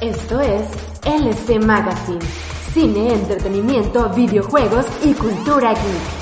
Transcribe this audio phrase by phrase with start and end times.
[0.00, 0.62] Esto es
[1.04, 2.20] LC Magazine,
[2.72, 6.18] cine, entretenimiento, videojuegos y cultura geek.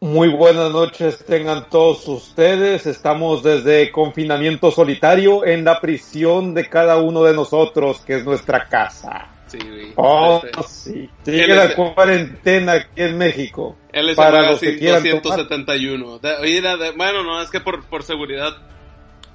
[0.00, 2.86] Muy buenas noches tengan todos ustedes.
[2.86, 8.66] Estamos desde confinamiento solitario en la prisión de cada uno de nosotros, que es nuestra
[8.66, 9.33] casa.
[9.60, 9.92] Sí, güey.
[9.96, 11.10] Oh, sí.
[11.24, 13.76] Sigue la cuarentena aquí en México.
[13.92, 15.22] LS Para los que quieran tomar.
[15.22, 16.18] 271.
[16.18, 18.56] De- oye, de- bueno, no, es que por, por seguridad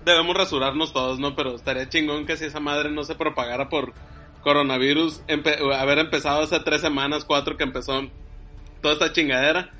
[0.05, 1.35] debemos rasurarnos todos, ¿no?
[1.35, 3.93] Pero estaría chingón que si esa madre no se propagara por
[4.41, 8.01] coronavirus, empe- haber empezado hace tres semanas, cuatro que empezó
[8.81, 9.71] toda esta chingadera.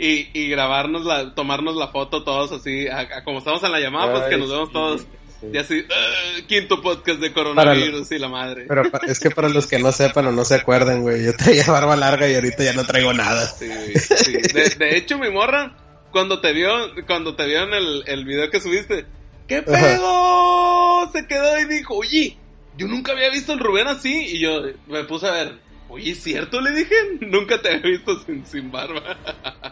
[0.00, 3.80] Y, y grabarnos la, tomarnos la foto todos así, a- a como estamos en la
[3.80, 5.06] llamada, pues que nos vemos sí, todos.
[5.40, 5.46] Sí.
[5.52, 8.64] Y así, "Ah, quinto podcast de coronavirus y la madre.
[8.68, 11.64] Pero es que para los que no sepan o no se acuerdan, güey, yo traía
[11.66, 13.46] barba larga y ahorita ya no traigo nada.
[13.46, 14.32] Sí, sí.
[14.52, 15.76] De, de hecho, mi morra,
[16.10, 16.70] cuando te vio,
[17.06, 19.06] cuando te vio en el, el video que subiste,
[19.46, 21.10] ¿qué pedo?
[21.12, 22.36] Se quedó y dijo, oye,
[22.76, 24.26] yo nunca había visto el Rubén así.
[24.26, 26.60] Y yo me puse a ver, oye, ¿es cierto?
[26.60, 29.16] Le dije, nunca te había visto sin, sin barba.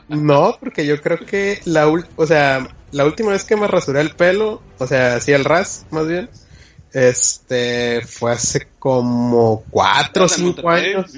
[0.08, 4.00] No, porque yo creo que la ul- o sea, la última vez que me rasuré
[4.00, 6.30] el pelo, o sea, así el ras, más bien,
[6.92, 11.12] este, fue hace como cuatro o ¿Estás en cinco años.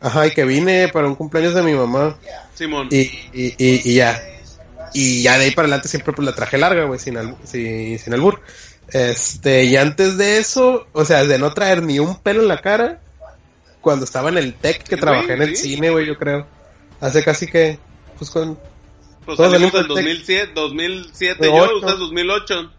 [0.00, 2.18] Ajá, y que vine para un cumpleaños de mi mamá.
[2.54, 2.88] Simón.
[2.90, 3.00] Y,
[3.32, 4.22] y, y, y ya.
[4.92, 7.98] Y ya de ahí para adelante siempre pues la traje larga, güey, sin, al- sin,
[7.98, 8.40] sin albur.
[8.92, 12.60] Este, y antes de eso, o sea, de no traer ni un pelo en la
[12.60, 13.00] cara,
[13.80, 15.70] cuando estaba en el tech que trabajé en el sí.
[15.70, 16.46] cine, güey, yo creo.
[17.00, 17.78] Hace casi que,
[18.18, 18.58] pues con...
[19.24, 21.76] pues todos salimos del 2007, 2007 De yo, ocho.
[21.76, 22.72] usted 2008.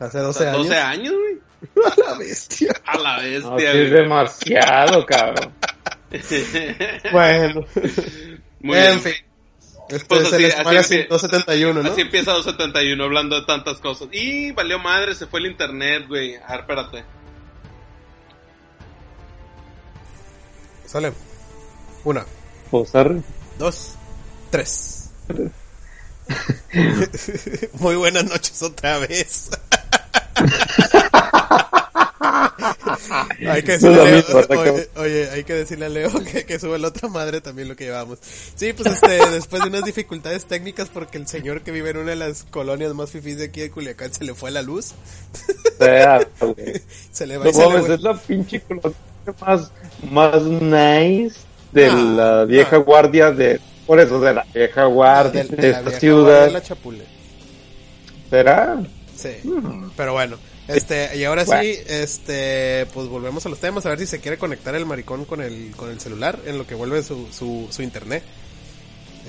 [0.00, 0.66] Hace O 12 sea, años.
[0.68, 1.36] 12 años, güey.
[1.86, 2.72] A la bestia.
[2.84, 3.22] A la No,
[3.54, 5.52] bestia, sí es demasiado, cabrón.
[7.12, 7.64] Bueno.
[8.60, 9.00] Muy en bien.
[9.00, 9.12] fin.
[9.88, 11.90] Este Pues es así- el así Magazine empie- 271, ¿no?
[11.92, 14.08] Así empieza 271 hablando de tantas cosas.
[14.12, 16.34] Y valió madre, se fue el internet, güey.
[16.36, 17.04] A ver, espérate.
[20.86, 21.12] Sale.
[22.04, 22.24] Una,
[22.70, 23.22] Pues, arre.
[23.58, 23.94] dos,
[24.50, 25.05] tres.
[27.80, 29.50] Muy buenas noches otra vez.
[33.48, 36.58] hay que decirle a Leo, mismo, oye, oye, hay que decirle a Leo que, que
[36.58, 38.18] sube la otra madre también lo que llevamos.
[38.54, 42.10] Sí, pues este, después de unas dificultades técnicas porque el señor que vive en una
[42.10, 44.94] de las colonias más fifís de aquí de Culiacán se le fue la luz.
[45.78, 46.26] Sea.
[47.12, 48.92] Se le va No y se mames, es la pinche colonia
[49.40, 49.72] más,
[50.10, 51.36] más nice
[51.72, 52.80] de Ah, la vieja ah.
[52.80, 53.60] guardia de...
[53.86, 56.22] Por eso, de la vieja guardia de, de, la esta vieja ciudad.
[56.24, 57.04] guardia de la Chapule.
[58.30, 58.82] ¿Será?
[59.16, 59.30] Sí.
[59.96, 60.36] Pero bueno,
[60.68, 61.62] este, y ahora Bueno.
[61.62, 65.24] sí, este, pues volvemos a los temas, a ver si se quiere conectar el maricón
[65.24, 68.22] con el, con el celular, en lo que vuelve su, su, su internet.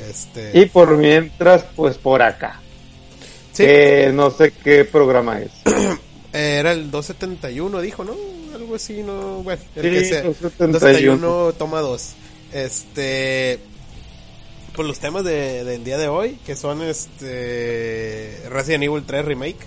[0.09, 2.59] Este, Y por mientras, pues por acá.
[3.53, 5.51] sí, Que no sé qué programa es.
[6.33, 8.15] eh, era el 271, dijo, ¿no?
[8.55, 9.43] Algo así, ¿no?
[9.43, 10.21] Bueno, el Sí, que sea.
[10.23, 10.71] 271.
[11.27, 12.13] 271 toma 2.
[12.53, 13.59] Este,
[14.77, 19.57] pues los temas de, del día de hoy, que son este, Resident Evil 3 Remake,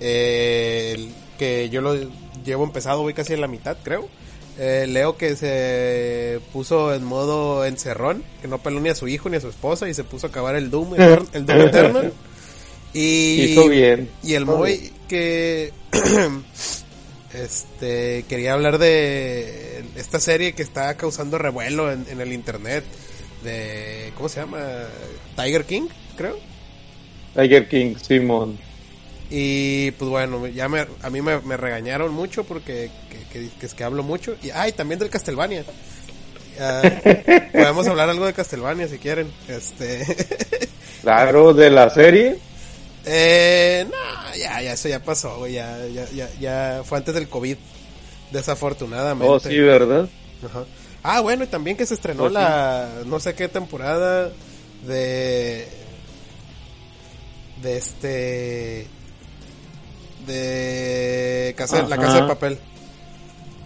[0.00, 1.94] eh, el- que yo lo
[2.44, 4.08] llevo empezado, voy casi en la mitad, creo.
[4.58, 9.28] Eh, Leo que se puso en modo encerrón, que no peló ni a su hijo
[9.30, 12.12] ni a su esposa y se puso a acabar el Doom, Etern- el Doom Eternal.
[12.92, 14.10] Y, Hizo bien.
[14.22, 15.72] y el Moy que
[17.32, 22.84] este quería hablar de esta serie que está causando revuelo en, en el internet
[23.42, 24.58] de ¿cómo se llama?
[25.36, 26.38] Tiger King, creo.
[27.34, 28.58] Tiger King, Simon.
[29.30, 33.66] Y pues bueno, ya me, a mí me, me regañaron mucho porque que, que- que
[33.66, 34.36] es que hablo mucho.
[34.42, 35.64] Y ay, también del Castlevania.
[36.58, 36.82] Ah,
[37.52, 39.30] podemos hablar algo de Castlevania si quieren.
[39.48, 40.04] Este
[41.02, 42.38] Claro, de la serie.
[43.06, 47.28] Eh, no, ya, ya, eso ya pasó, güey, ya, ya, ya, ya fue antes del
[47.28, 47.56] COVID,
[48.30, 49.32] desafortunadamente.
[49.32, 50.08] Oh, sí, ¿verdad?
[50.44, 50.64] Ajá.
[51.02, 52.34] Ah, bueno, y también que se estrenó Pues sí.
[52.34, 54.30] la, no sé qué temporada
[54.86, 55.66] de,
[57.62, 58.86] de este,
[60.26, 62.58] de casa, la casa de papel.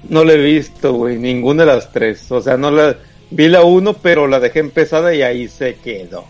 [0.09, 2.31] No la he visto, güey, ninguna de las tres.
[2.31, 2.97] O sea, no la...
[3.31, 6.25] Vi la uno, pero la dejé empezada y ahí se quedó.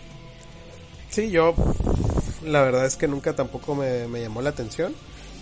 [1.09, 1.53] Sí, yo,
[2.43, 4.95] la verdad es que nunca tampoco me, me llamó la atención.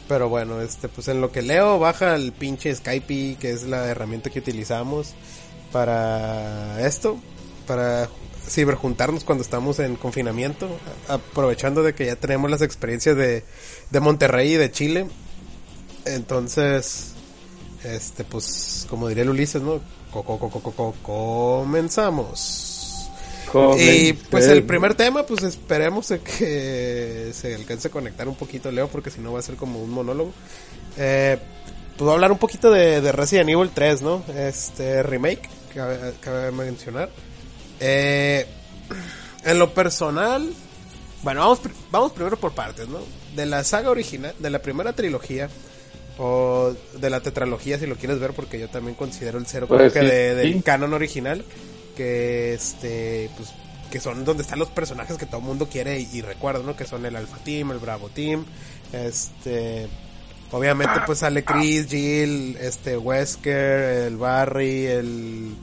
[0.07, 3.87] Pero bueno, este, pues en lo que leo, baja el pinche Skype, que es la
[3.87, 5.13] herramienta que utilizamos
[5.73, 7.19] para esto,
[7.67, 8.07] para
[8.47, 10.69] ciberjuntarnos cuando estamos en confinamiento,
[11.09, 13.43] aprovechando de que ya tenemos las experiencias de,
[13.89, 15.07] de Monterrey y de Chile.
[16.05, 17.11] Entonces,
[17.83, 19.81] este, pues, como diría el Ulises, ¿no?
[20.11, 23.07] Co- co- co- co- co- co- comenzamos.
[23.79, 28.87] Y pues el primer tema, pues esperemos que se alcance a conectar un poquito Leo,
[28.87, 30.33] porque si no va a ser como un monólogo.
[30.97, 31.37] Eh,
[31.91, 34.23] pues voy a hablar un poquito de, Resident Evil 3, ¿no?
[34.35, 37.09] Este remake, que cabe mencionar.
[37.79, 38.45] Eh,
[39.43, 40.49] en lo personal,
[41.23, 41.59] bueno, vamos,
[41.91, 42.99] vamos primero por partes, ¿no?
[43.35, 45.49] De la saga original, de la primera trilogía,
[46.17, 49.91] o de la tetralogía si lo quieres ver porque yo también considero el cero pues
[49.91, 51.43] que de, del canon original
[51.95, 53.49] que este pues
[53.89, 56.85] que son donde están los personajes que todo el mundo quiere y, recuerda no que
[56.85, 58.45] son el Alpha Team el Bravo Team
[58.91, 59.87] este
[60.53, 65.55] obviamente pues sale Chris Jill este Wesker el Barry el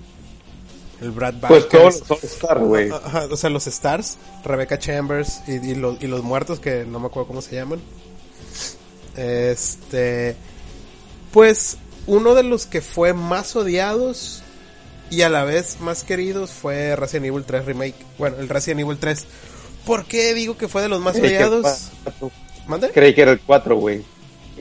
[1.01, 2.91] el Brad Pues todos los Stars, güey.
[2.91, 7.07] O sea, los Stars, Rebecca Chambers y, y, los, y los muertos que no me
[7.07, 7.81] acuerdo cómo se llaman.
[9.17, 10.37] Este,
[11.33, 14.43] pues uno de los que fue más odiados
[15.11, 17.95] y a la vez más queridos fue Resident Evil 3 Remake.
[18.19, 19.25] Bueno, el Resident Evil 3.
[19.87, 21.91] ¿Por qué digo que fue de los más odiados?
[22.67, 22.91] ¿Mande?
[22.91, 24.05] Creí que era el 4, güey.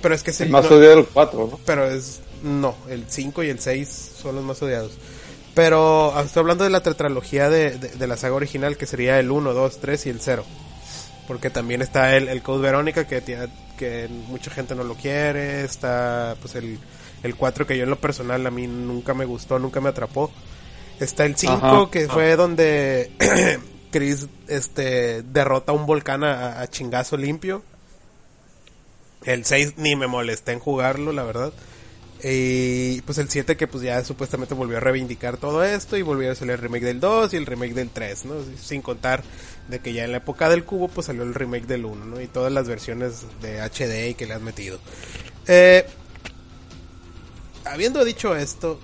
[0.02, 1.60] Pero es que el, más odiado el 4, ¿no?
[1.66, 4.92] Pero es no, el 5 y el 6 son los más odiados.
[5.54, 9.32] Pero ah, estoy hablando de la tetralogía de, de, la saga original, que sería el
[9.32, 10.46] 1, 2, 3 y el 0.
[11.28, 13.22] Porque también está el, el Code Verónica, que,
[13.78, 15.64] que mucha gente no lo quiere.
[15.64, 16.80] Está pues el,
[17.24, 20.32] el 4, que yo en lo personal a mí nunca me gustó, nunca me atrapó.
[21.00, 23.12] Está el 5, que fue donde
[23.92, 27.64] Chris este, derrota un volcán a, a chingazo limpio.
[29.24, 31.54] El 6 ni me molesté en jugarlo, la verdad.
[32.22, 36.32] Y pues el 7 que pues ya supuestamente volvió a reivindicar todo esto y volvió
[36.32, 38.34] a salir el remake del 2 y el remake del 3, ¿no?
[38.62, 39.24] Sin contar
[39.70, 42.20] de que ya en la época del cubo pues salió el remake del 1, ¿no?
[42.20, 44.80] Y todas las versiones de HD que le han metido.
[45.48, 45.86] Eh,
[47.64, 48.82] habiendo dicho esto,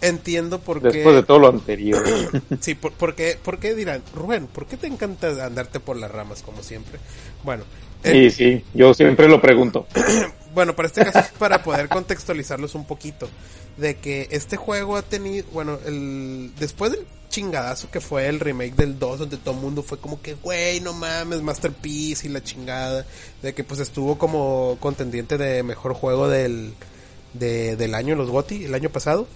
[0.00, 0.88] entiendo por qué...
[0.88, 2.04] Después de todo lo anterior.
[2.60, 6.42] sí, por, qué, por qué dirán, Rubén, ¿por qué te encanta andarte por las ramas
[6.42, 7.00] como siempre?
[7.42, 7.64] Bueno.
[8.04, 9.86] Sí, sí, yo siempre lo pregunto.
[10.54, 13.28] bueno, para este caso es para poder contextualizarlos un poquito.
[13.76, 18.74] De que este juego ha tenido, bueno, el después del chingadazo que fue el remake
[18.74, 22.42] del 2, donde todo el mundo fue como que, güey, no mames, Masterpiece y la
[22.42, 23.04] chingada.
[23.42, 26.72] De que pues estuvo como contendiente de mejor juego del,
[27.34, 29.26] del año, los GOTI, el año pasado.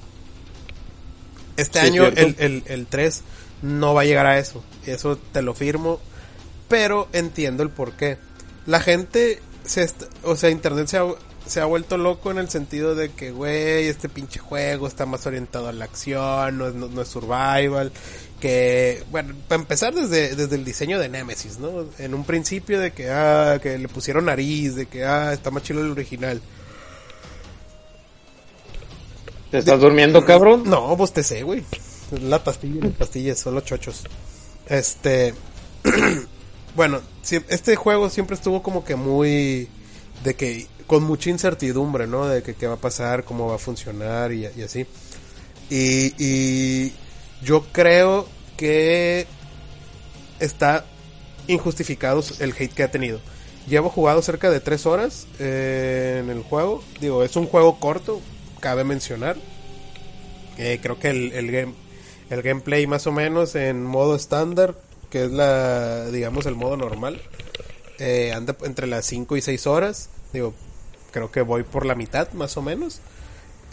[1.56, 3.23] Este año, el, el, el 3
[3.63, 4.65] no va a llegar a eso.
[4.87, 6.01] Eso te lo firmo.
[6.69, 8.17] Pero entiendo el por qué.
[8.70, 9.40] La gente
[10.22, 11.05] o sea, Internet se ha,
[11.44, 15.26] se ha vuelto loco en el sentido de que, güey, este pinche juego está más
[15.26, 17.90] orientado a la acción, no es, no, es survival,
[18.40, 21.87] que, bueno, para empezar desde, desde el diseño de Nemesis, ¿no?
[21.99, 25.64] En un principio de que, ah, que le pusieron nariz, de que, ah, está más
[25.64, 26.40] chido el original.
[29.50, 30.62] ¿Te estás durmiendo, cabrón?
[30.64, 31.64] No, vos te sé, güey.
[32.22, 34.05] La pastilla, las pastillas, son los chochos.
[34.69, 35.34] Este...
[36.81, 37.03] bueno,
[37.50, 39.69] este juego siempre estuvo como que muy
[40.25, 42.27] de que con mucha incertidumbre, ¿no?
[42.27, 44.87] De que qué va a pasar, cómo va a funcionar y, así.
[45.69, 46.94] Y,
[47.43, 49.27] yo creo que
[50.38, 50.87] está
[51.49, 53.21] injustificado el hate que ha tenido.
[53.69, 56.82] Llevo jugado cerca de tres horas eh, en el juego.
[56.99, 58.23] Digo, es un juego corto,
[58.59, 59.37] cabe mencionar.
[60.56, 61.75] Eh, creo que el, el, game,
[62.31, 64.77] el gameplay más o menos en modo estándar
[65.11, 67.20] que es la, digamos, el modo normal.
[67.99, 70.08] Eh, anda entre las 5 y 6 horas.
[70.32, 70.55] Digo,
[71.11, 73.01] creo que voy por la mitad, más o menos.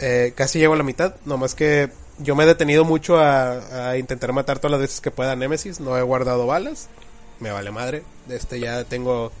[0.00, 4.32] Eh, casi llego a la mitad, nomás que yo me he detenido mucho a, intentar
[4.32, 5.80] matar todas las veces que pueda Nemesis.
[5.80, 6.88] No he guardado balas.
[7.40, 8.02] Me vale madre.
[8.28, 9.32] Este ya tengo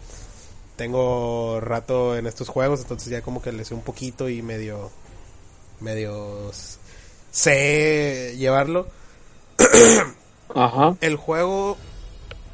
[0.76, 4.90] tengo rato en estos juegos, entonces ya como que le sé un poquito y medio
[5.80, 6.52] medio
[7.32, 8.86] sé llevarlo.
[10.54, 10.96] Ajá.
[11.00, 11.76] El juego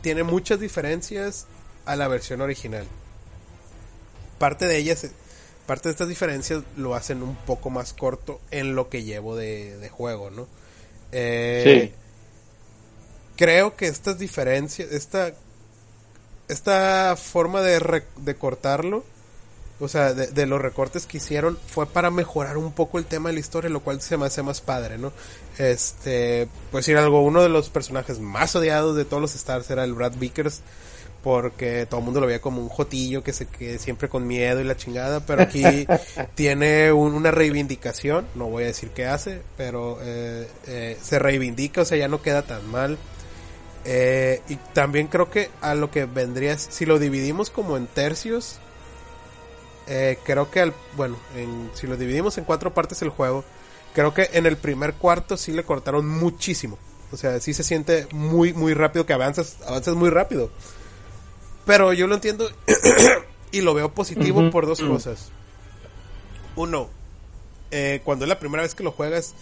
[0.05, 1.47] tiene muchas diferencias
[1.87, 2.87] a la versión original.
[4.39, 5.07] Parte de ellas,
[5.67, 9.89] parte de estas diferencias lo hacen un poco más corto en lo que llevo de,
[9.91, 10.47] juego, ¿no?
[11.11, 11.95] Eh, sí.
[13.37, 15.33] Creo que estas diferencias, esta,
[16.49, 19.05] esta forma de, de cortarlo,
[19.81, 23.35] o sea, de, los recortes que hicieron, fue para mejorar un poco el tema de
[23.35, 25.13] la historia, lo cual se me hace más padre, ¿no?
[25.59, 29.85] Este, pues decir algo, uno de los personajes más odiados de todos los Stars era
[29.85, 30.61] el Brad Vickers,
[31.25, 34.61] porque todo el mundo lo veía como un jotillo que se que siempre con miedo
[34.61, 35.65] y la chingada, pero aquí
[36.35, 41.85] tiene una reivindicación, no voy a decir qué hace, pero eh, eh, se reivindica, o
[41.85, 42.99] sea, ya no queda tan mal.
[43.87, 48.61] Eh, y también creo que a lo que vendría, si lo dividimos como en tercios,
[49.87, 53.45] creo que al, bueno, en, si lo dividimos en cuatro partes el juego,
[53.95, 56.79] Creo que en el primer cuarto sí le cortaron muchísimo.
[57.13, 60.51] O sea, sí se siente muy, muy rápido que avanzas, avanzas muy rápido.
[61.65, 62.51] Pero yo lo entiendo
[63.53, 65.31] y lo veo positivo por dos cosas.
[66.57, 66.91] Uno,
[67.71, 69.35] eh, cuando es la primera vez que lo juegas,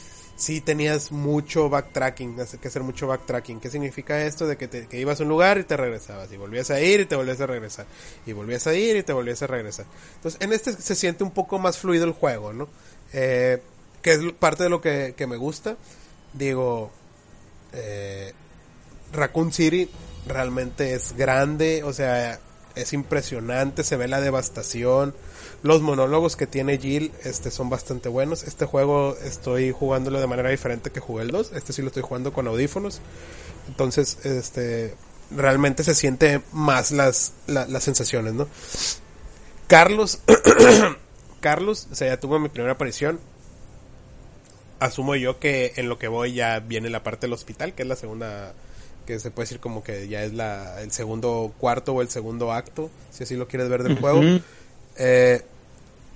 [0.43, 3.61] sí tenías mucho backtracking, que hacer mucho backtracking.
[3.61, 4.47] ¿Qué significa esto?
[4.47, 7.01] De que, te, que ibas a un lugar y te regresabas, y volvías a ir
[7.01, 7.87] y te volvías a regresar,
[8.27, 9.87] y volvías a ir y te volvías a regresar.
[10.17, 12.69] Entonces, en este se siente un poco más fluido el juego, ¿no?
[13.13, 13.63] Eh,
[14.03, 15.77] que es parte de lo que, que me gusta.
[16.33, 16.91] Digo,
[17.73, 18.33] eh,
[19.13, 19.89] Raccoon City
[20.27, 22.41] realmente es grande, o sea,
[22.75, 25.15] es impresionante, se ve la devastación.
[25.63, 28.43] Los monólogos que tiene Jill este, son bastante buenos.
[28.43, 31.53] Este juego estoy jugándolo de manera diferente que jugué el 2.
[31.55, 33.01] Este sí lo estoy jugando con audífonos.
[33.69, 34.97] Entonces, este,
[35.31, 38.49] realmente se siente más las, las sensaciones, ¿no?
[39.69, 40.21] Carlos,
[41.41, 43.21] Carlos, o sea, ya tuvo mi primera aparición.
[44.81, 47.89] Asumo yo que en lo que voy ya viene la parte del hospital, que es
[47.89, 48.53] la segunda
[49.07, 52.53] que se puede decir como que ya es la, el segundo cuarto o el segundo
[52.53, 54.21] acto, si así lo quieres ver del juego.
[54.97, 55.43] Eh,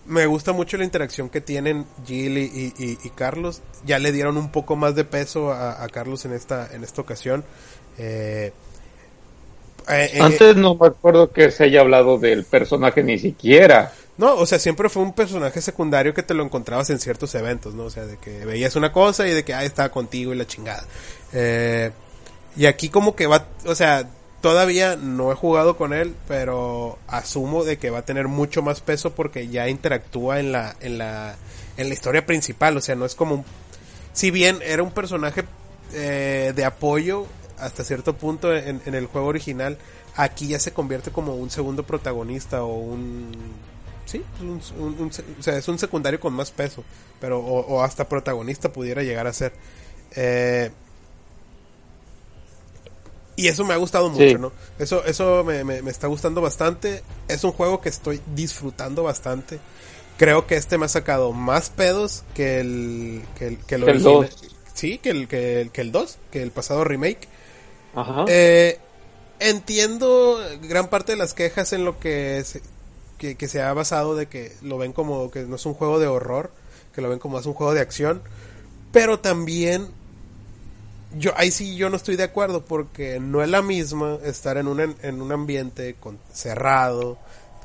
[0.06, 3.62] me gusta mucho la interacción que tienen Jill y, Carlos.
[3.84, 7.44] Ya le dieron un poco más de peso a, Carlos en esta, en esta ocasión.
[7.98, 8.52] Eh,
[9.88, 13.92] eh, eh, Antes no me acuerdo que se haya hablado del personaje ni siquiera.
[14.18, 17.75] No, o sea, siempre fue un personaje secundario que te lo encontrabas en ciertos eventos,
[17.75, 17.84] ¿no?
[17.84, 20.46] O sea, de que veías una cosa y de que, ah, estaba contigo y la
[20.46, 20.84] chingada.
[22.56, 24.08] y aquí como que va, o sea,
[24.46, 28.80] Todavía no he jugado con él, pero asumo de que va a tener mucho más
[28.80, 31.34] peso porque ya interactúa en la, en la,
[31.76, 32.76] en la historia principal.
[32.76, 33.44] O sea, no es como un,
[34.12, 35.42] si bien era un personaje
[35.94, 37.26] eh, de apoyo
[37.58, 39.78] hasta cierto punto en, el juego original,
[40.14, 43.32] aquí ya se convierte como un segundo protagonista o un
[44.04, 45.10] sí, un,
[45.40, 46.84] o sea, es un secundario con más peso,
[47.20, 49.52] pero o, hasta protagonista pudiera llegar a ser.
[50.14, 50.70] Eh,
[53.36, 54.52] y eso me ha gustado mucho, ¿no?
[54.78, 57.02] Eso, eso me, me, está gustando bastante.
[57.28, 59.60] Es un juego que estoy disfrutando bastante.
[60.16, 64.30] Creo que este me ha sacado más pedos que el, que el, que el, original.
[64.72, 67.28] Sí, que el, que el, que el 2, que el pasado remake.
[67.94, 68.24] Ajá.
[68.26, 68.78] Eh,
[69.38, 72.62] entiendo gran parte de las quejas en lo que se,
[73.18, 75.98] que, que se ha basado de que lo ven como que no es un juego
[75.98, 76.50] de horror,
[76.94, 78.22] que lo ven como es un juego de acción.
[78.92, 79.88] Pero también
[81.18, 84.68] yo ahí sí yo no estoy de acuerdo porque no es la misma estar en
[84.68, 87.18] un, en un ambiente con, cerrado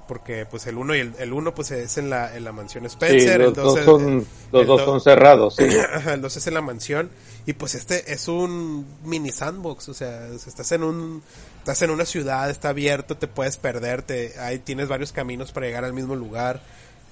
[0.07, 2.85] porque pues el uno y el, el uno pues es en la, en la mansión
[2.85, 5.63] Spencer los, dos son, los dos son cerrados sí.
[6.11, 7.09] el dos es en la mansión
[7.45, 11.23] y pues este es un mini sandbox o sea estás en un
[11.59, 15.85] estás en una ciudad está abierto te puedes perderte ahí tienes varios caminos para llegar
[15.85, 16.61] al mismo lugar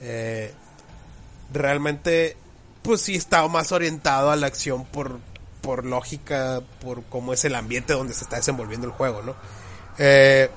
[0.02, 0.52] eh,
[1.54, 2.36] realmente
[2.82, 5.20] pues sí está más orientado a la acción por
[5.62, 9.36] por lógica, por cómo es el ambiente donde se está desenvolviendo el juego, ¿no?
[9.98, 10.50] Eh,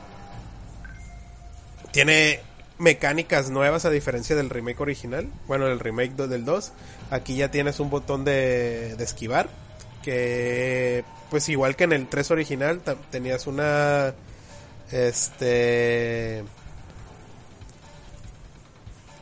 [1.91, 2.41] tiene
[2.79, 6.73] mecánicas nuevas a diferencia del remake original, bueno, el remake del 2.
[7.11, 9.49] Aquí ya tienes un botón de, de esquivar,
[10.03, 12.81] que pues igual que en el 3 original
[13.11, 14.15] tenías una
[14.91, 16.45] este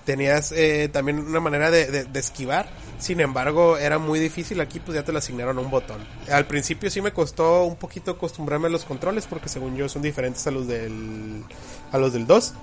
[0.04, 2.68] tenías eh, también una manera de, de, esquivar
[3.00, 6.06] sin embargo, era muy difícil aquí, pues ya te lo asignaron un botón.
[6.30, 10.02] Al principio sí me costó un poquito acostumbrarme a los controles, porque según yo son
[10.02, 11.44] diferentes a los del,
[11.90, 12.54] a los del 2.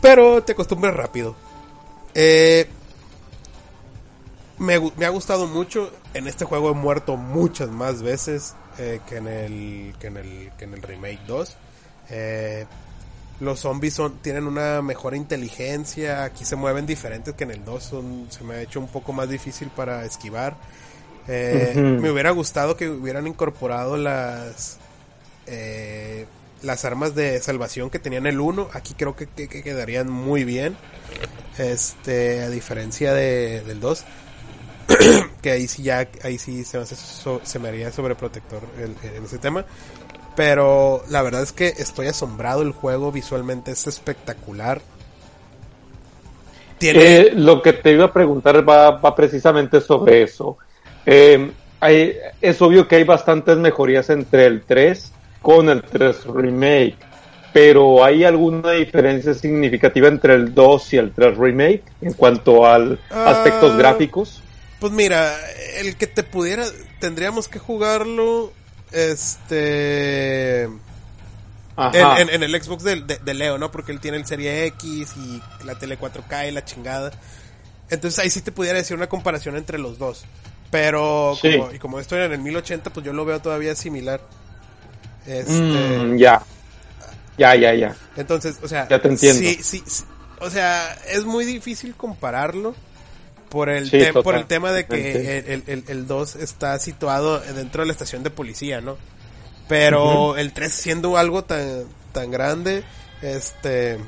[0.00, 1.36] Pero te acostumbras rápido.
[2.14, 2.66] Eh,
[4.58, 5.92] me, me, ha gustado mucho.
[6.14, 10.50] En este juego he muerto muchas más veces eh, que, en el, que, en el,
[10.58, 11.56] que en el Remake 2.
[12.10, 12.66] Eh,
[13.40, 17.94] los zombies son, tienen una mejor inteligencia, aquí se mueven diferentes que en el 2,
[18.28, 20.56] se me ha hecho un poco más difícil para esquivar.
[21.26, 24.78] Eh, me hubiera gustado que hubieran incorporado las
[25.46, 26.26] eh,
[26.62, 30.76] las armas de salvación que tenían el 1, aquí creo que, quedarían muy bien.
[31.56, 34.04] Este, a diferencia de, del 2,
[35.42, 36.96] que ahí sí ya ahí sí se me, hace
[37.42, 39.64] se me haría sobreprotector en ese tema.
[40.40, 42.62] Pero la verdad es que estoy asombrado.
[42.62, 44.80] El juego visualmente es espectacular.
[46.80, 50.56] Eh, lo que te iba a preguntar va, precisamente sobre eso.
[51.04, 51.52] Eh,
[52.40, 56.96] es obvio que hay bastantes mejorías entre el 3 con el 3 Remake.
[57.52, 62.76] Pero ¿hay alguna diferencia significativa entre el 2 y el 3 Remake en cuanto a
[63.10, 64.42] aspectos ah, gráficos?
[64.78, 65.36] Pues mira,
[65.76, 66.64] el que te pudiera,
[66.98, 68.54] tendríamos que jugarlo
[68.92, 70.64] este.
[70.64, 73.70] En, el Xbox de, Leo, ¿no?
[73.70, 77.10] Porque él tiene el Serie X y la tele 4K y la chingada.
[77.88, 80.24] Entonces ahí sí te pudiera decir una comparación entre los dos.
[80.70, 81.56] Pero, Sí.
[81.58, 84.20] como, y como esto era en el 1080, pues yo lo veo todavía similar.
[85.26, 86.42] Este, Mm, ya.
[87.38, 87.96] Ya, ya, ya.
[88.16, 89.40] Entonces, o sea, Ya te entiendo.
[89.40, 90.04] Sí, sí, sí.
[90.40, 92.74] o sea, es muy difícil compararlo
[93.50, 97.40] por el, Sí, te- por el tema de que el, el, el 2 está situado
[97.40, 98.96] dentro de la estación de policía, ¿no?
[99.68, 102.82] Pero el 3 siendo algo tan, tan grande,
[103.22, 103.98] este...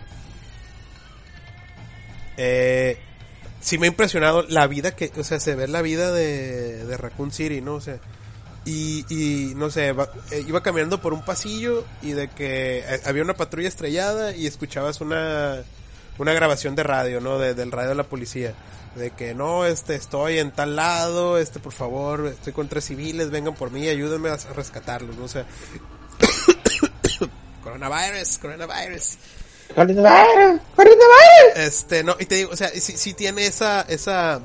[2.37, 2.99] Eh,
[3.61, 6.97] sí me ha impresionado la vida que, o sea, se ve la vida de, de
[6.97, 7.75] Raccoon City, ¿no?
[7.75, 7.99] O sea,
[8.65, 13.01] y, y no sé, va- eh, iba caminando por un pasillo y de que eh,
[13.05, 15.63] había una patrulla estrellada y escuchabas una,
[16.19, 17.39] una grabación de radio, ¿no?
[17.39, 18.55] De- del radio de la policía.
[18.97, 23.31] De que no, este, estoy en tal lado, este, por favor, estoy con tres civiles,
[23.31, 25.25] vengan por mí, ayúdenme a rescatarlos, ¿no?
[25.25, 25.47] O sea,
[27.65, 29.19] coronavirus, coronavirus.
[31.57, 34.43] Este, no, y te digo, o sea, sí, sí tiene esa, esa,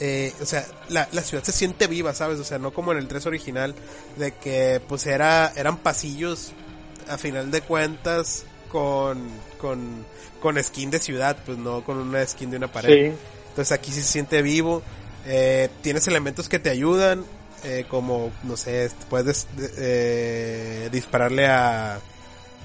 [0.00, 2.40] eh, o sea, la, la ciudad se siente viva, ¿sabes?
[2.40, 3.74] O sea, no como en el 3 original,
[4.16, 6.52] de que pues era, eran pasillos,
[7.08, 9.28] a final de cuentas, con,
[9.60, 10.04] con,
[10.40, 13.10] con skin de ciudad, pues no con una skin de una pared.
[13.10, 13.16] Sí.
[13.50, 14.82] Entonces aquí sí se siente vivo,
[15.26, 17.24] eh, tienes elementos que te ayudan,
[17.64, 22.00] eh, como, no sé, puedes eh, dispararle a,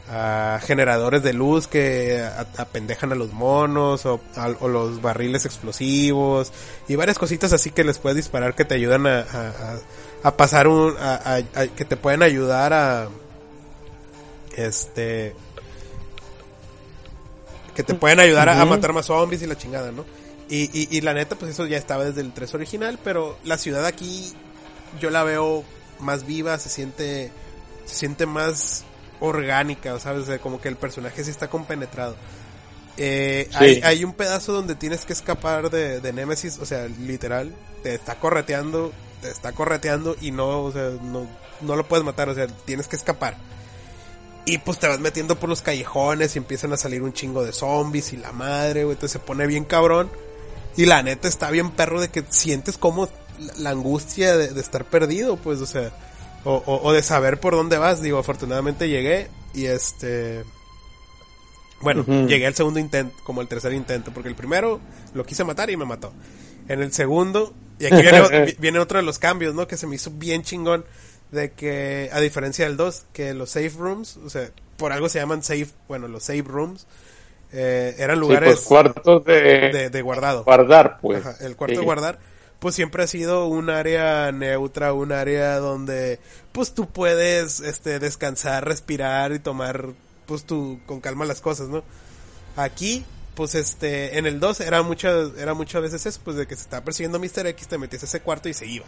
[0.09, 5.45] a generadores de luz que a- apendejan a los monos o, a- o los barriles
[5.45, 6.53] explosivos
[6.87, 9.79] y varias cositas así que les puedes disparar que te ayudan a, a- a-
[10.23, 13.09] a pasar un a- a- a- que te pueden ayudar a
[14.55, 15.35] este
[17.75, 20.05] que te pueden ayudar a, a matar más zombies y la chingada, ¿no?
[20.49, 23.57] Y, y, y la neta, pues eso ya estaba desde el 3 original, pero la
[23.57, 24.31] ciudad aquí
[24.99, 25.63] yo la veo
[25.99, 27.31] más viva, se siente,
[27.85, 28.83] se siente más
[29.19, 30.23] orgánica, ¿sabes?
[30.23, 32.15] O sea, como que el personaje sí está compenetrado.
[32.97, 33.57] Eh, Sí.
[33.59, 37.95] hay, hay un pedazo donde tienes que escapar de, de Nemesis, o sea, literal, te
[37.95, 41.27] está correteando, te está correteando y no, o sea, no,
[41.61, 43.35] no lo puedes matar, o sea, tienes que escapar.
[44.45, 47.51] Y pues te vas metiendo por los callejones y empiezan a salir un chingo de
[47.51, 50.11] zombies y la madre, güey, entonces se pone bien cabrón.
[50.77, 53.09] Y la neta está bien perro de que sientes como
[53.57, 55.91] la, angustia de, de estar perdido, pues, o sea,
[56.43, 58.01] o, o- o de saber por dónde vas.
[58.01, 60.43] Digo, afortunadamente llegué y este...
[61.81, 64.79] Bueno, llegué al segundo intento, como el tercer intento, porque el primero
[65.13, 66.13] lo quise matar y me mató.
[66.67, 69.67] En el segundo, y aquí viene, vi- viene otro de los cambios, ¿no?
[69.67, 70.85] Que se me hizo bien chingón,
[71.31, 75.19] de que, a diferencia del 2, que los safe rooms, o sea, por algo se
[75.19, 76.87] llaman safe, bueno, los safe rooms,
[77.55, 79.41] eh, eran Sí, lugares pues cuartos de,
[79.71, 80.43] de, de guardado.
[80.43, 81.25] guardar, pues.
[81.25, 81.79] Ajá, el cuarto Sí.
[81.79, 82.19] de guardar,
[82.59, 86.19] pues siempre ha sido un área neutra, un área donde
[86.51, 89.87] pues tú puedes este descansar, respirar y tomar
[90.25, 91.83] pues tú con calma las cosas, ¿no?
[92.55, 96.55] Aquí pues este en el 2 era muchas era muchas veces eso, pues de que
[96.55, 97.47] se estaba persiguiendo Mr.
[97.47, 98.85] X, te metías a ese cuarto y se iba.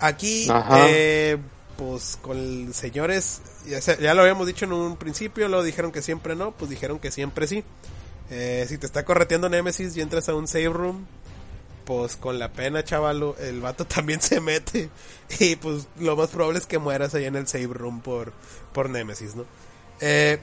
[0.00, 0.86] Aquí Ajá.
[0.88, 1.38] eh,
[1.76, 6.36] pues con señores ya, ya lo habíamos dicho en un principio, lo dijeron que siempre
[6.36, 7.64] no, pues dijeron que siempre sí.
[8.30, 11.06] Eh, si te está correteando Nemesis y entras a un save room,
[11.84, 14.90] pues con la pena, chavalo, el vato también se mete.
[15.38, 18.32] Y pues lo más probable es que mueras ahí en el save room por,
[18.72, 19.44] por Nemesis, ¿no?
[20.00, 20.38] Eh,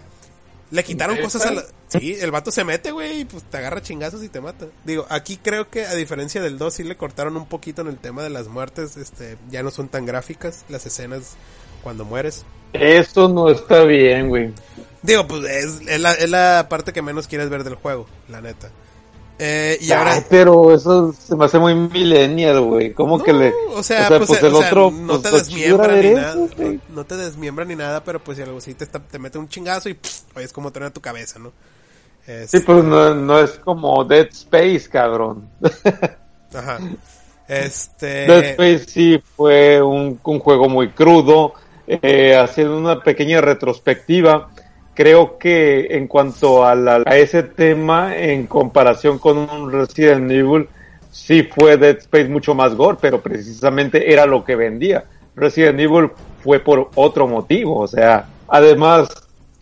[0.71, 1.63] le quitaron cosas a la...
[1.87, 4.67] Sí, el vato se mete, güey, y pues te agarra chingazos y te mata.
[4.85, 7.97] Digo, aquí creo que a diferencia del 2 sí le cortaron un poquito en el
[7.97, 11.35] tema de las muertes, este, ya no son tan gráficas las escenas
[11.81, 12.45] cuando mueres.
[12.73, 14.53] Eso no está bien, güey.
[15.01, 18.41] Digo, pues es, es la, es la parte que menos quieres ver del juego, la
[18.41, 18.69] neta.
[19.41, 20.13] Eh, y ahora...
[20.15, 22.93] Ay, pero eso se me hace muy millennial, güey.
[22.93, 23.53] ¿Cómo No, que le...?
[23.73, 24.91] O sea, pues, el o sea, otro...
[24.91, 26.35] no pues, te pues, desmiembra ni nada.
[26.35, 29.37] No, no te desmiembra ni nada, pero pues si algo así te, está- te mete
[29.37, 31.53] un chingazo y pff, oye, es como tener tu cabeza, ¿no?
[32.27, 35.47] Es- Sí, pues no, no es como Dead Space, cabrón.
[36.53, 36.79] Ajá.
[37.47, 38.27] Este.
[38.27, 41.53] Dead Space sí fue un, un juego muy crudo.
[41.87, 44.49] Eh, haciendo una pequeña retrospectiva,
[44.99, 50.67] creo que en cuanto a, la- a ese tema, en comparación con un Resident Evil,
[51.09, 55.05] sí fue Dead Space mucho más gore, pero precisamente era lo que vendía.
[55.37, 56.11] Resident Evil
[56.43, 59.07] fue por otro motivo, o sea, además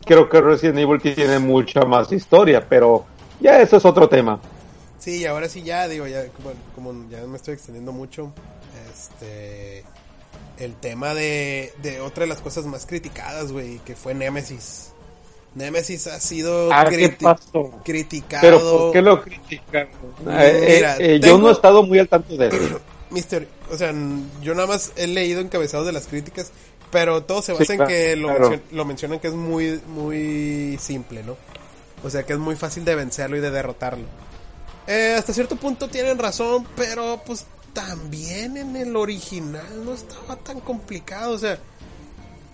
[0.03, 3.05] creo que Resident Evil tiene mucha más historia, pero
[3.39, 4.39] ya eso es otro tema.
[4.97, 8.33] Sí, ahora sí ya, digo, ya como, como ya me estoy extendiendo mucho,
[8.91, 9.83] este,
[10.57, 14.93] el tema de, de otra de las cosas más criticadas, güey, que fue Nemesis.
[15.55, 17.37] Nemesis ha sido Ah, criticado.
[18.41, 19.87] Pero ¿por qué lo critican?
[20.29, 22.79] Eh, Mira, eh, eh, tengo- Yo no he estado muy al tanto de eso.
[23.09, 23.93] Mister, o sea,
[24.41, 26.51] yo nada más he leído encabezados de las críticas,
[26.91, 28.49] pero todo se Sí, basa en claro, que lo, claro.
[28.51, 31.37] mencion- lo mencionan que es muy, muy simple, ¿no?
[32.03, 34.05] O sea, que es muy fácil de vencerlo y de derrotarlo.
[34.87, 40.59] Eh, hasta cierto punto tienen razón, pero pues también en el original no estaba tan
[40.59, 41.57] complicado, o sea,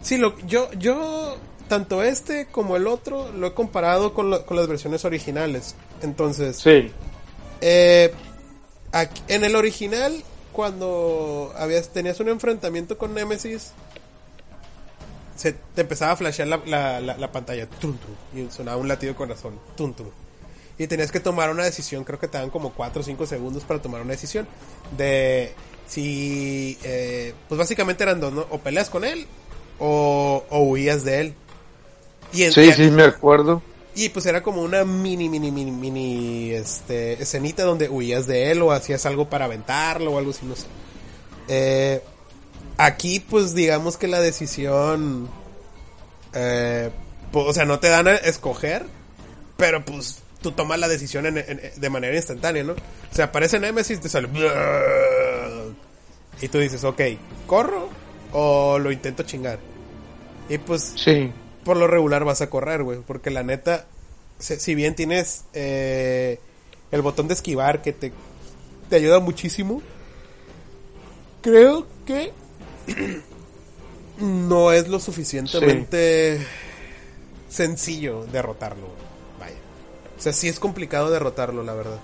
[0.02, 4.58] sí, lo, yo, yo, tanto este como el otro lo he comparado con, lo- con
[4.58, 5.76] las versiones originales.
[6.02, 6.92] Entonces, Sí.
[7.62, 8.14] eh,
[8.92, 13.72] aquí- en el original, cuando habías, tenías un enfrentamiento con Nemesis,
[15.36, 18.88] se te empezaba a flashear la, la, la- la pantalla, tum, tum, y sonaba un
[18.88, 20.08] latido de corazón, tum, tum.
[20.78, 23.64] Y tenías que tomar una decisión, creo que te dan como 4 o 5 segundos
[23.64, 24.48] para tomar una decisión.
[24.98, 25.54] De
[25.88, 28.46] si, eh, pues básicamente eran dos, ¿no?
[28.50, 29.28] O peleas con él
[29.80, 31.34] o, o huías de él.
[32.34, 33.62] Y en- Sí, sí, me acuerdo.
[33.96, 38.62] y pues era como una mini, mini, mini, mini, este, escenita donde huías de él
[38.64, 40.66] o hacías algo para aventarlo o algo así, no sé.
[41.48, 42.02] Eh,
[42.78, 45.30] aquí pues digamos que la decisión,
[46.34, 46.90] eh,
[47.32, 48.86] pues, o sea, no te dan a escoger,
[49.58, 52.74] pero pues tú tomas la decisión en- en- de manera instantánea, ¿no?
[52.74, 54.28] O sea, aparece Nemesis, te sale...
[56.42, 57.00] Y tú dices, ok,
[57.48, 57.90] ¿corro
[58.32, 59.60] o lo intento chingar?
[60.50, 61.32] Y pues Sí.
[61.64, 63.00] Por lo regular vas a correr, güey.
[63.00, 63.86] Porque la neta,
[64.40, 66.40] si, bien tienes eh,
[66.92, 68.12] el botón de esquivar que te,
[68.90, 69.82] te ayuda muchísimo,
[71.42, 72.32] creo que
[74.20, 76.46] no es lo suficientemente
[77.50, 78.88] sencillo derrotarlo.
[79.40, 79.56] Vaya.
[80.18, 82.00] O sea, sí es complicado derrotarlo, la verdad.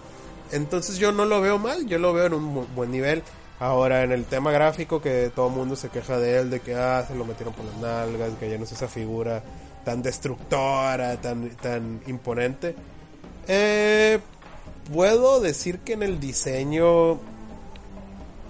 [0.52, 3.24] Entonces yo no lo veo mal, yo lo veo en un buen nivel.
[3.60, 6.76] Ahora, en el tema gráfico, que todo el mundo se queja de él, de que
[6.76, 9.43] ah, se lo metieron por las nalgas, que ya no es esa figura
[9.84, 12.76] tan destructora, tan, tan imponente.
[13.48, 14.19] Eh,
[14.93, 17.19] puedo decir que en el diseño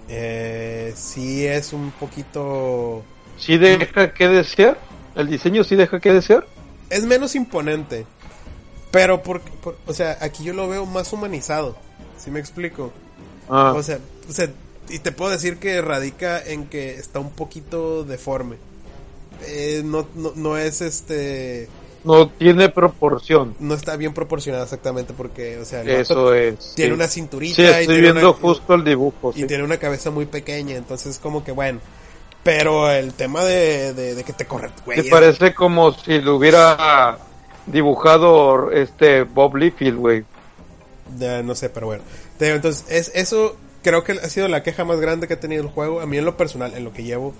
[0.08, 3.02] eh, sí es un poquito...
[3.38, 4.78] Sí deja que desear.
[5.14, 6.46] El diseño sí deja que desear.
[6.88, 8.06] Es menos imponente.
[8.90, 11.76] Pero, por, por- o sea, aquí yo lo veo más humanizado.
[12.18, 12.92] ¿Sí me explico?
[13.48, 14.48] Ah, O sea, o sea,
[14.90, 18.56] y te puedo decir que radica en que está un poquito deforme.
[19.46, 21.68] Eh, no, no, no es este.
[22.04, 23.54] no tiene proporción.
[23.58, 26.74] No está bien proporcionado exactamente porque, o sea, Eso es.
[26.74, 26.94] tiene sí.
[26.94, 29.32] una cinturita Sí, y, estoy tiene viendo una, justo el dibujo.
[29.34, 29.46] y sí.
[29.46, 31.80] tiene una cabeza muy pequeña, entonces como que bueno.
[32.42, 35.00] Pero el tema de, de, de que te corre, güey.
[35.00, 37.18] Es- parece como si lo hubiera
[37.66, 40.24] dibujado este Bob Liefeld, güey.
[41.18, 42.02] Ya, no sé, pero bueno.
[42.38, 45.62] Te entonces, es, eso creo que ha sido la queja más grande que ha tenido
[45.62, 46.00] el juego.
[46.00, 47.34] A mí en lo personal, en lo que llevo,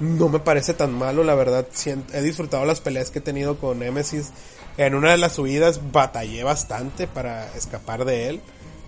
[0.00, 1.66] no me parece tan malo, la verdad.
[2.12, 4.32] He disfrutado las peleas que he tenido con Nemesis.
[4.78, 8.40] En una de las subidas batallé bastante para escapar de él.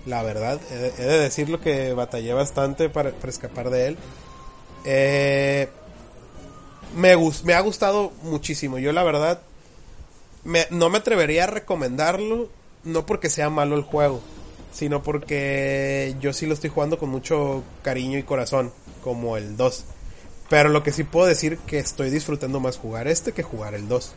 [0.06, 3.98] La verdad, he de, decirlo que batallé bastante para, escapar de él.
[4.84, 5.68] Eh,
[6.96, 8.78] me, me ha gustado muchísimo.
[8.78, 9.40] Yo la verdad
[10.44, 12.48] me- no me atrevería a recomendarlo,
[12.84, 14.20] no porque sea malo el juego,
[14.72, 19.84] sino porque yo sí lo estoy jugando con mucho cariño y corazón, como el 2.
[20.48, 23.88] Pero lo que sí puedo decir que estoy disfrutando más jugar este que jugar el
[23.88, 24.14] 2.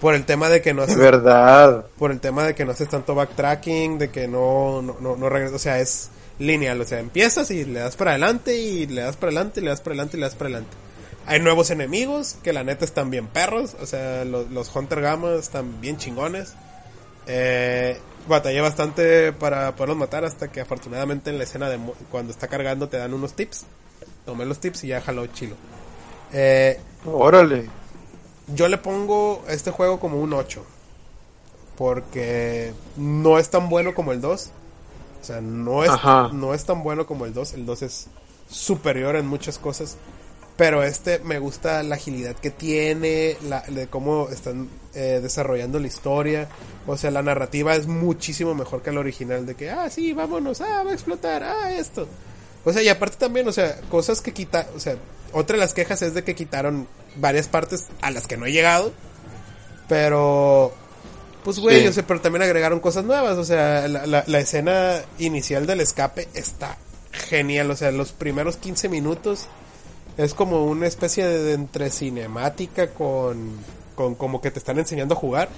[0.00, 1.86] Por el tema de que no haces, verdad.
[1.98, 5.28] por el tema de que no haces tanto backtracking, de que no, no, no, no
[5.28, 9.02] regresas, o sea, es lineal, o sea, empiezas y le das para adelante y le
[9.02, 10.76] das para adelante y le das para adelante y le das para adelante.
[11.26, 15.34] Hay nuevos enemigos que la neta están bien perros, o sea, los, los Hunter Gamma
[15.34, 16.54] están bien chingones.
[17.26, 21.78] Eh, batallé bastante para poderlos matar hasta que afortunadamente en la escena de
[22.10, 23.64] cuando está cargando te dan unos tips.
[24.24, 25.56] Tomé los tips y ya jaló chilo.
[26.32, 27.68] Eh, Órale.
[28.48, 30.64] yo le pongo a este juego como un 8.
[31.76, 34.50] Porque no es tan bueno como el 2.
[35.20, 36.30] O sea, no es, Ajá.
[36.32, 37.54] no es tan bueno como el 2.
[37.54, 38.06] El 2 es
[38.48, 39.96] superior en muchas cosas.
[40.56, 45.88] Pero este me gusta la agilidad que tiene, la, de cómo están eh, desarrollando la
[45.88, 46.48] historia.
[46.86, 49.46] O sea, la narrativa es muchísimo mejor que el original.
[49.46, 52.06] De que, ah, sí, vámonos, ah, va a explotar, ah, esto.
[52.64, 54.96] O sea, y aparte también, o sea, cosas que quita, o sea,
[55.32, 56.86] otra de las quejas es de que quitaron
[57.16, 58.92] varias partes a las que no he llegado.
[59.88, 60.72] Pero,
[61.42, 61.88] pues güey, Sí.
[61.88, 63.36] o sea, pero también agregaron cosas nuevas.
[63.38, 66.78] O sea, la, la, la escena inicial del escape está
[67.10, 67.70] genial.
[67.72, 69.48] O sea, los primeros 15 minutos
[70.16, 73.56] es como una especie de, de entre cinemática con,
[73.94, 75.48] con como que te están enseñando a jugar.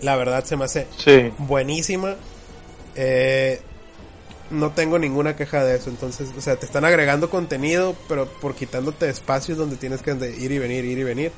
[0.00, 1.32] La verdad se me hace Sí.
[1.38, 2.16] buenísima.
[2.96, 3.60] Eh,
[4.50, 5.90] no tengo ninguna queja de eso.
[5.90, 10.52] Entonces, o sea, te están agregando contenido, pero por quitándote espacios donde tienes que ir
[10.52, 11.32] y venir, ir y venir.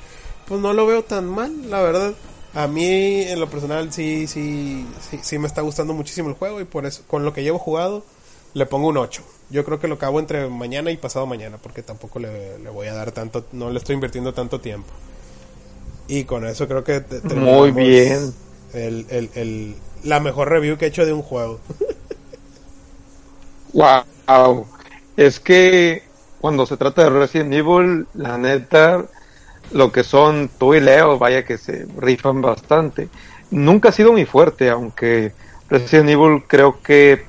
[0.49, 2.15] Pues no lo veo tan mal, la verdad.
[2.55, 6.61] A mí, en lo personal, sí, sí, sí, sí me está gustando muchísimo el juego
[6.61, 8.05] y por eso, con lo que llevo jugado,
[8.55, 9.23] le pongo un 8.
[9.51, 12.89] Yo creo que lo acabo entre mañana y pasado mañana, porque tampoco le, le voy
[12.89, 14.93] a dar tanto, no le estoy invirtiendo tanto tiempo.
[16.07, 17.03] Y con eso creo que
[17.35, 18.35] Muy bien.
[18.73, 21.61] El, el, el, la mejor review que he hecho de un juego.
[23.73, 24.67] Wow.
[25.17, 26.03] Es que
[26.41, 29.05] cuando se trata de Resident Evil, la neta,
[29.71, 33.09] lo que son tú y Leo, vaya que se rifan bastante.
[33.51, 35.33] Nunca ha sido muy fuerte, aunque
[35.69, 37.25] Resident Evil creo que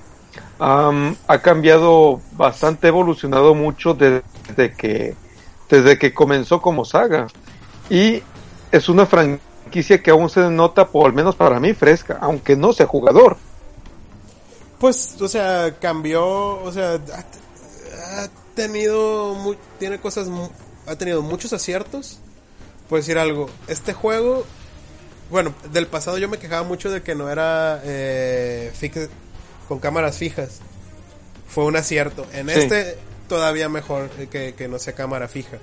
[0.60, 5.16] am, ha cambiado bastante, evolucionado mucho desde que,
[5.70, 7.28] desde que comenzó como saga.
[7.90, 8.24] Y
[8.72, 12.74] es una franquicia que aún se nota, por al menos para mí, fresca, aunque no
[12.74, 13.38] sea jugador.
[14.80, 16.26] Pues, o sea, cambió,
[16.62, 20.28] o sea, ha, tenido, tiene cosas,
[20.88, 22.20] ha tenido muchos aciertos.
[22.90, 24.46] Puedo decir algo, este juego,
[25.32, 29.10] bueno, del pasado yo me quejaba mucho de que no era eh, fix-
[29.68, 30.60] con cámaras fijas.
[31.48, 32.26] Fue un acierto.
[32.34, 32.60] En Sí.
[32.60, 32.98] este
[33.28, 35.58] todavía mejor que, que no sea cámara fija.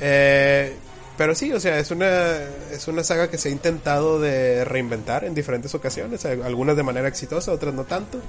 [0.00, 0.74] Eh,
[1.16, 2.36] pero sí, o sea, es una,
[2.70, 7.08] es una saga que se ha intentado de reinventar en diferentes ocasiones, algunas de manera
[7.08, 8.20] exitosa, otras no tanto.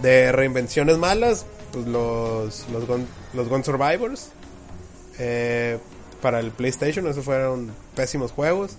[0.00, 4.28] De reinvenciones malas, pues los, los, Gun, los Gun Survivors.
[5.18, 5.78] Eh,
[6.20, 8.76] para el PlayStation, esos fueron pésimos juegos.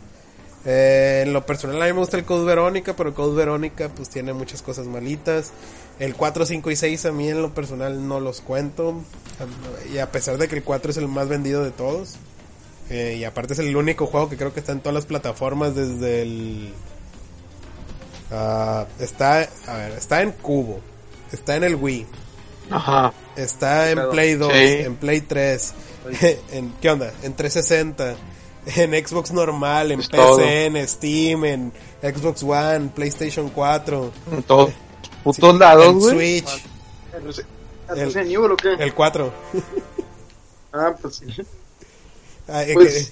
[0.66, 3.90] Eh, en lo personal a mí me gusta el Code Verónica, pero el Code Verónica
[3.90, 5.52] pues tiene muchas cosas malitas.
[6.00, 9.02] El 4, 5 y 6 a mí en lo personal no los cuento.
[9.94, 12.16] Y a pesar de que el 4 es el más vendido de todos.
[12.90, 15.76] eh, y aparte es el único juego que creo que está en todas las plataformas
[15.76, 16.74] desde el...
[18.32, 20.80] ah, está, a ver, está en Cubo.
[21.32, 22.06] Está en el Wii.
[22.70, 23.14] Ajá.
[23.36, 24.00] Está en.
[24.12, 24.60] Play 2, Sí.
[24.60, 25.74] en Play 3.
[26.52, 27.12] en, ¿Qué onda?
[27.24, 28.16] En 360.
[28.76, 30.40] En Xbox normal, en Es PC, todo.
[30.42, 34.12] en Steam, en Xbox One, PlayStation 4.
[34.32, 34.72] En todos
[35.24, 36.40] putos lados, en güey.
[36.40, 36.64] Switch,
[37.14, 37.46] ¿El Resi-
[37.90, 38.74] El- el Resident Evil o qué?
[38.74, 39.34] el 4.
[40.76, 41.26] Ah, pues sí.
[42.48, 43.12] Ah, eh, Pues- que-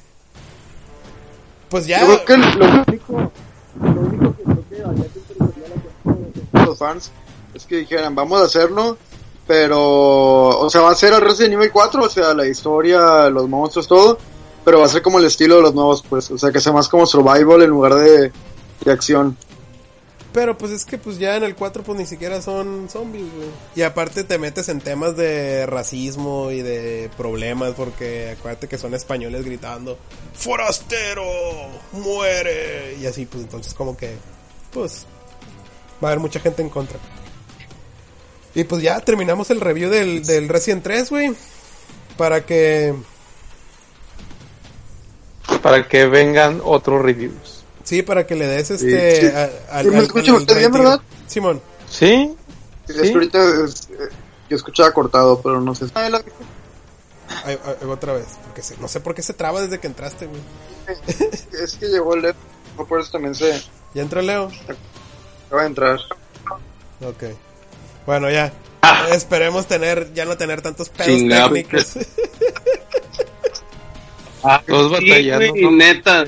[1.69, 1.99] pues ya.
[2.01, 3.31] Yo creo que lo único,
[3.79, 7.11] lo único que creo que había que interesaría la gente de los fans
[7.53, 8.97] es que dijeran, vamos a hacerlo,
[9.45, 9.79] pero,
[10.59, 13.87] o sea, va a ser el Resident Evil 4, o sea, la historia, los monstruos,
[13.87, 14.17] todo,
[14.63, 16.71] pero va a ser como el estilo de los nuevos, pues, o sea, que sea
[16.71, 18.31] más como survival en lugar de,
[18.83, 19.37] de acción.
[20.33, 23.49] Pero pues es que pues ya en el 4 pues ni siquiera son zombies, güey.
[23.75, 28.93] Y aparte te metes en temas de racismo y de problemas porque acuérdate que son
[28.93, 29.97] españoles gritando
[30.33, 31.23] ¡Forastero!
[31.91, 32.95] ¡Muere!
[33.01, 34.15] Y así pues entonces como que
[34.71, 35.05] pues
[36.01, 36.97] va a haber mucha gente en contra.
[38.53, 41.33] Y pues ya terminamos el review del, del Resident 3, güey.
[42.17, 42.93] Para que...
[45.59, 47.63] Para que vengan otros reviews.
[47.83, 49.21] Sí, para que le des este...
[49.21, 49.27] sí.
[49.27, 50.07] a- al- Sí, me al-
[50.59, 50.71] bien.
[50.71, 51.01] ¿verdad?
[51.27, 51.61] Simón.
[51.89, 52.35] ¿Sí?
[52.87, 53.01] Es Sí.
[53.03, 54.09] que ahorita es- eh,
[54.49, 55.85] yo escuchaba cortado, pero no sé.
[55.95, 56.09] Ah,
[57.45, 58.25] Ahí- ahí- otra vez.
[58.45, 60.41] Porque se- no sé por qué se traba desde que entraste, güey.
[61.63, 62.33] Es que llegó el
[62.87, 63.61] por eso también se
[63.93, 64.49] ¿Ya entró Leo?
[65.53, 65.99] va a entrar.
[67.01, 67.23] Ok.
[68.05, 68.51] Bueno, ya.
[69.11, 71.93] Esperemos tener, ya no tener tantos pedos técnicos.
[74.67, 75.49] Todos Sí, batallando.
[75.51, 76.25] güey, neta.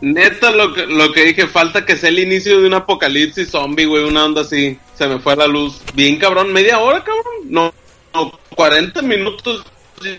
[0.00, 3.84] Neta, lo que, lo que dije, falta que sea el inicio de un apocalipsis zombie,
[3.84, 4.78] güey, una onda así.
[4.96, 5.80] Se me fue la luz.
[5.94, 7.24] Bien, cabrón, media hora, cabrón.
[7.50, 7.74] No,
[8.14, 9.64] no 40 minutos.
[10.02, 10.18] sí.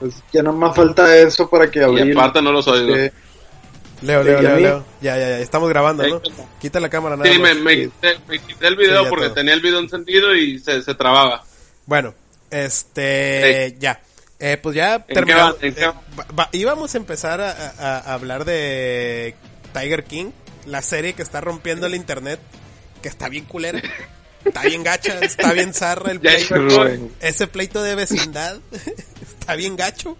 [0.00, 2.18] Pues ya no más falta eso para que Y abril.
[2.18, 2.94] aparte no los oigo.
[2.94, 3.10] Leo,
[4.00, 4.62] Sí, Leo, ya Leo, vi.
[4.62, 4.84] Leo.
[5.00, 5.38] Ya, ya, ya.
[5.38, 6.20] Estamos grabando, ¿no?
[6.60, 7.62] Quita la cámara nada Sí, me, más.
[7.62, 9.34] me, quité, me quité el video Sí, porque todo.
[9.34, 11.44] tenía el video encendido y se, se trababa.
[11.86, 12.12] Bueno,
[12.50, 14.00] este, ya.
[14.46, 15.56] Eh, pues ya terminamos.
[15.62, 15.74] Eh,
[16.52, 19.34] íbamos a empezar a, a- a hablar de
[19.72, 20.32] Tiger King,
[20.66, 22.38] la serie que está rompiendo el internet,
[23.00, 23.80] que está bien culera,
[24.44, 26.54] está bien gacha, está bien zarra el pleito.
[27.20, 28.58] Ese pleito de vecindad
[29.22, 30.16] está bien gacho.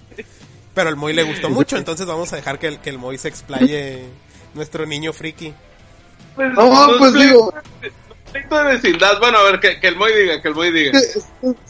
[0.75, 3.19] Pero al Moy le gustó mucho, entonces vamos a dejar que el, que el Moy
[3.19, 4.05] se explaye,
[4.55, 5.53] nuestro niño friki.
[6.35, 7.53] Pues, No, pues digo,
[8.35, 9.19] pleito de vecindad.
[9.21, 10.99] Bueno, a ver, que, que el Moy diga, que el Moy diga.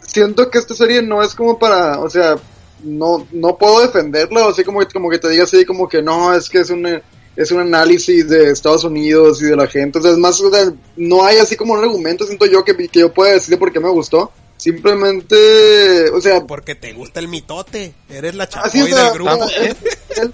[0.02, 2.36] siento que esta serie no es como para, o sea,
[2.82, 6.34] no, no puedo defenderla, o así como, como que te diga así, como que no,
[6.34, 7.00] es que es un,
[7.36, 10.50] es un análisis de Estados Unidos y de la gente, o sea, es más, o
[10.50, 13.58] sea, no hay así como un argumento, siento yo, que, que yo pueda decir de
[13.58, 18.78] por qué me gustó, simplemente, o sea, Porque te gusta el mitote, eres la así,
[18.78, 19.30] chapoy o sea, del grupo.
[19.32, 20.30] o sea, el- o sea,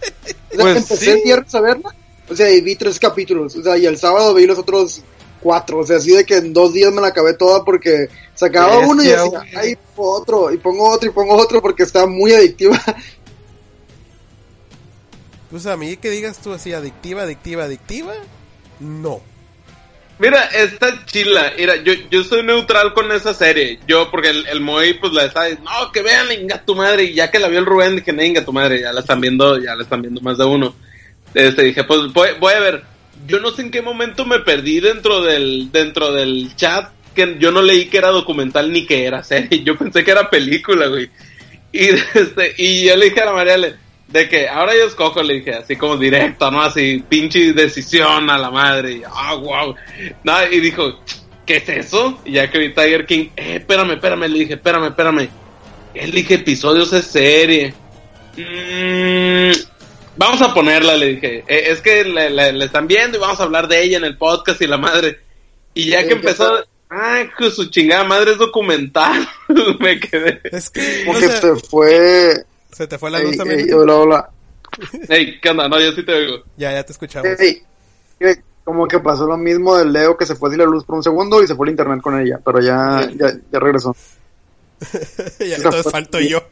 [0.59, 1.11] Pues empecé sí.
[1.11, 1.95] el viernes a verla,
[2.29, 5.03] o sea, y vi tres capítulos, o sea, y el sábado vi los otros
[5.41, 8.77] cuatro, o sea, así de que en dos días me la acabé toda porque sacaba
[8.77, 12.07] Bestia, uno y decía, ay, pongo otro, y pongo otro, y pongo otro porque está
[12.07, 12.81] muy adictiva.
[15.51, 18.13] Pues a mí que digas tú así, adictiva, adictiva, adictiva,
[18.79, 19.21] no.
[20.21, 21.55] Mira, está chila.
[21.57, 23.81] Mira, yo, yo soy neutral con esa serie.
[23.89, 27.05] Yo, porque el, el Moy, pues la está diciendo, no, que vean, inga tu madre.
[27.05, 29.21] Y ya que la vio el Rubén, dije, no, inga tu madre, ya la están
[29.21, 30.75] viendo, ya la están viendo más de uno.
[31.33, 32.85] Este, dije, pues voy, voy a ver.
[33.31, 37.51] Yo no sé en qué momento me perdí dentro del, dentro del chat que yo
[37.51, 41.11] no leí que era documental ni que era serie, yo pensé que era película, güey.
[41.73, 43.57] Y, este, y yo le dije a la María,
[44.09, 46.61] de que ahora yo escojo, le dije, así como directo, ¿no?
[46.61, 48.93] Así, pinche decisión a la madre.
[48.95, 49.75] Y, ah, wow.
[50.25, 51.01] No, y dijo,
[51.47, 52.21] ¿qué es eso?
[52.25, 55.29] Y ya que vi Tiger King, eh, espérame, espérame, le dije, espérame, espérame.
[55.95, 57.73] Él dije, episodios es serie.
[58.37, 59.53] Mm,
[60.21, 61.45] vamos a ponerla, le dije.
[61.49, 64.61] Eh, es que le, están viendo y vamos a hablar de ella en el podcast
[64.61, 65.19] y la madre.
[65.73, 69.27] Y ya que empezó, ay, su chingada madre es documental.
[69.81, 70.41] Me quedé.
[70.45, 71.05] Es que.
[71.07, 73.61] Porque se fue se te fue la luz también.
[73.61, 74.31] Ey, hola, hola.
[75.09, 75.69] Ey, ¿qué onda?
[75.69, 76.45] No, yo sí te oigo.
[76.57, 77.29] Ya, ya te escuchamos.
[77.41, 77.63] Ey,
[78.63, 81.03] como que pasó lo mismo del Leo que se fue sin la luz por un
[81.03, 83.97] segundo y se fue el internet con ella, pero ya, ya, ya regresó.
[85.39, 86.43] ya, entonces falto yo.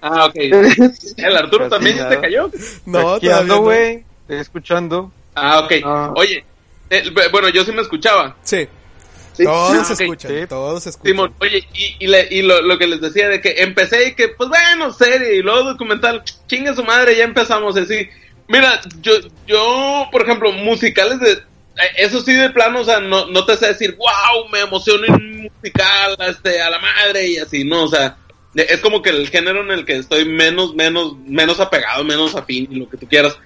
[0.00, 0.36] ah, ok.
[0.36, 2.50] ¿El Arturo también ya te cayó?
[2.84, 4.04] No, todavía no, güey.
[4.22, 5.12] Estoy escuchando.
[5.34, 5.72] Ah, ok.
[6.16, 6.44] Oye,
[6.90, 8.36] eh, bueno, yo sí me escuchaba.
[8.42, 8.68] Sí.
[9.44, 11.34] Todos ah, escuchan, todos escuchan.
[11.40, 15.36] oye, y, y, lo, que les decía de que empecé y que, pues bueno, serie
[15.36, 18.08] y luego documental, chingue su madre, ya empezamos así.
[18.48, 19.12] Mira, yo,
[19.46, 21.42] yo, por ejemplo, musicales de,
[21.96, 25.42] eso sí de plano, o sea, no, no te sé decir, wow, me emociono un
[25.42, 28.16] musical, este, a la madre y así, no, o sea,
[28.54, 32.68] es como que el género en el que estoy menos, menos, menos apegado, menos afín,
[32.70, 33.36] lo que tú quieras.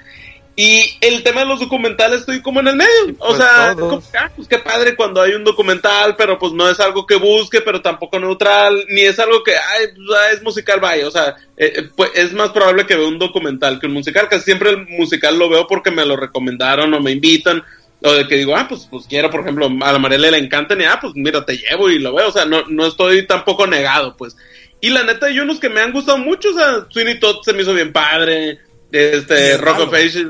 [0.56, 3.14] Y el tema de los documentales estoy como en el medio.
[3.18, 6.78] O pues sea, ah, pues qué padre cuando hay un documental, pero pues no es
[6.80, 10.78] algo que busque, pero tampoco neutral, ni es algo que, ay, pues, ah, es musical,
[10.78, 11.08] vaya.
[11.08, 14.28] O sea, eh, eh, pues es más probable que vea un documental que un musical.
[14.28, 17.64] Casi siempre el musical lo veo porque me lo recomendaron o me invitan.
[18.02, 20.80] O de que digo, ah, pues, pues quiero, por ejemplo, a la Mariela le encantan
[20.80, 22.28] y, ah, pues mira, te llevo y lo veo.
[22.28, 24.36] O sea, no, no estoy tampoco negado, pues.
[24.80, 26.50] Y la neta, hay unos que me han gustado mucho.
[26.50, 28.58] O sea, Sweeney Todd se me hizo bien padre
[28.92, 30.26] este Rock of Ages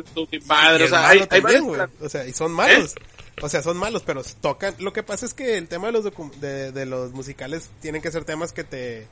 [0.46, 1.20] padre, o sea, hay,
[2.00, 2.94] o sea, y son malos.
[2.96, 3.02] ¿Eh?
[3.42, 4.74] O sea, son malos, pero tocan.
[4.80, 6.04] Lo que pasa es que el tema de los
[6.40, 9.06] de, de los musicales tienen que ser temas que te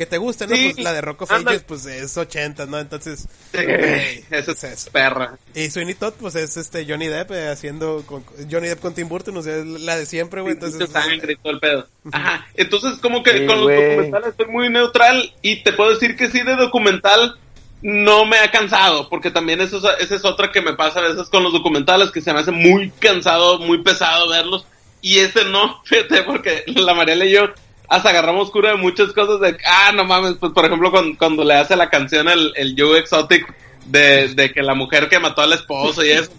[0.00, 0.56] que te gusten, ¿no?
[0.56, 2.78] pues la de Rock of Ages, pues es 80, ¿no?
[2.78, 3.28] Entonces,
[4.30, 5.36] eso es perra.
[5.54, 9.10] Y Sweeney Todd, pues es este Johnny Depp eh, haciendo con, Johnny Depp con Tim
[9.10, 10.54] Burton, o sea, es la de siempre, güey.
[10.54, 11.86] Entonces, sangre y todo el pedo.
[12.12, 12.46] Ajá.
[12.54, 16.40] Entonces, como que con los documentales estoy muy neutral y te puedo decir que sí
[16.44, 17.36] de documental
[17.82, 21.28] no me ha cansado, porque también eso, esa es otra que me pasa a veces
[21.28, 24.64] con los documentales, que se me hace muy cansado, muy pesado verlos,
[25.02, 27.50] y este no, fíjate, porque la Mariela y yo
[27.90, 31.42] hasta agarramos cura de muchas cosas de, ah, no mames, pues por ejemplo cuando, cuando
[31.42, 33.52] le hace la canción el, el Joe Exotic
[33.84, 36.30] de, de que la mujer que mató al esposo y eso,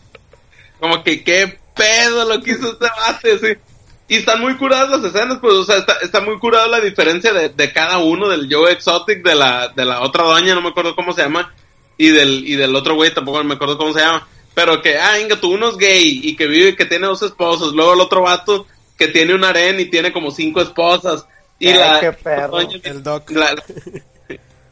[0.79, 3.59] como que qué pedo lo que hizo este bate, sí.
[4.07, 7.33] Y están muy curadas las escenas, pues, o sea, está, está muy curada la diferencia
[7.33, 10.69] de, de, cada uno, del Joe Exotic, de la, de la otra doña, no me
[10.69, 11.53] acuerdo cómo se llama,
[11.97, 14.25] y del, y del otro güey, tampoco me acuerdo cómo se llama.
[14.53, 17.73] Pero que, ah, venga, tú uno es gay y que vive, que tiene dos esposos,
[17.73, 18.65] luego el otro vato
[18.97, 21.25] que tiene un harén y tiene como cinco esposas.
[21.61, 22.59] Y la, qué perro.
[22.59, 23.29] el doc.
[23.29, 23.55] La,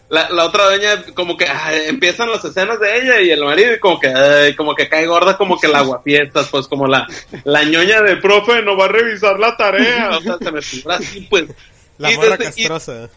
[0.10, 1.46] la, la, otra doña como que
[1.86, 5.38] empiezan las escenas de ella y el marido y como que como que cae gorda
[5.38, 7.08] como que la guapiestas pues como la
[7.44, 10.18] la ñoña de profe no va a revisar la tarea.
[10.18, 11.46] O sea se me figura así pues.
[12.00, 13.08] La morra castrosa.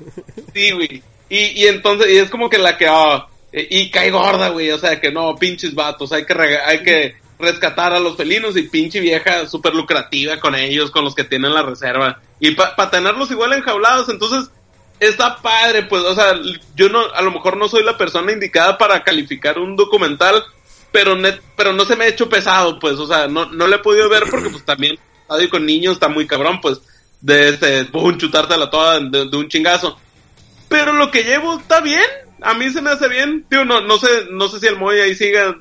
[0.53, 1.03] Sí güey.
[1.31, 4.71] Y, y entonces y es como que la que ah, y, cae gorda güey.
[4.71, 8.62] O sea que no pinches vatos hay que hay que rescatar a los felinos y
[8.62, 13.31] pinche vieja súper lucrativa con ellos con los que tienen la reserva y para tenerlos
[13.31, 14.48] igual enjaulados entonces
[15.09, 16.35] está padre, pues, o sea,
[16.76, 20.42] yo no, a lo mejor no soy la persona indicada para calificar un documental,
[20.92, 23.76] pero net, pero no se me ha hecho pesado, pues, o sea, no, no le
[23.76, 24.98] he podido ver porque pues también,
[25.50, 26.81] con niños está muy cabrón, pues,
[27.20, 29.98] de este, pum, chutártela toda de, de, un chingazo.
[30.68, 32.05] Pero lo que llevo está bien,
[32.40, 35.00] a mí se me hace bien, tío, no, no sé, no sé si el Moy
[35.00, 35.57] ahí siga.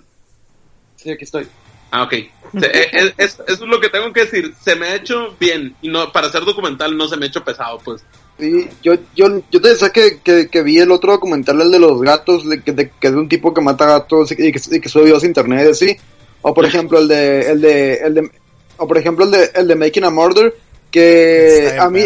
[0.95, 1.47] Sí, aquí estoy.
[1.91, 2.13] Ah, ok.
[2.54, 4.54] es, es, eso es lo que tengo que decir.
[4.62, 5.75] Se me ha hecho bien.
[5.82, 8.04] Y no, para hacer documental no se me ha hecho pesado, pues.
[8.39, 11.80] Sí, yo, yo, yo te decía que, que, que, vi el otro documental, el de
[11.80, 14.47] los gatos, de, que, de, que es de un tipo que mata gatos y que,
[14.47, 15.95] y que sube videos a internet, así.
[16.41, 18.32] O por ejemplo el de, el de, el de,
[18.77, 20.56] o por ejemplo el de, el de Making a Murder,
[20.89, 22.04] que a mí,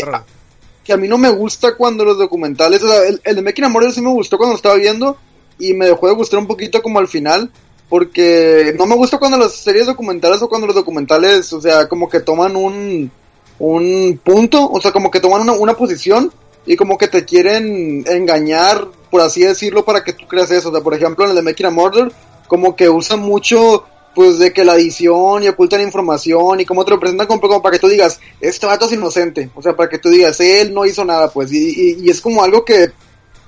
[0.83, 3.65] que a mí no me gusta cuando los documentales, o sea, el, el, de Making
[3.65, 5.17] a Murder sí me gustó cuando lo estaba viendo
[5.57, 7.49] y me dejó de gustar un poquito como al final,
[7.89, 12.09] porque no me gusta cuando las series documentales o cuando los documentales, o sea, como
[12.09, 13.11] que toman un,
[13.59, 16.31] un punto, o sea, como que toman una, una posición
[16.65, 20.69] y como que te quieren engañar, por así decirlo, para que tú creas eso.
[20.69, 22.11] O sea, por ejemplo, en el de Making a Murder,
[22.47, 26.91] como que usan mucho, pues, de que la edición y ocultan información y como te
[26.91, 29.51] lo presentan como, para que tú digas, este vato es inocente.
[29.55, 31.51] O sea, para que tú digas, él no hizo nada, pues.
[31.51, 32.91] Y, y, y es como algo que,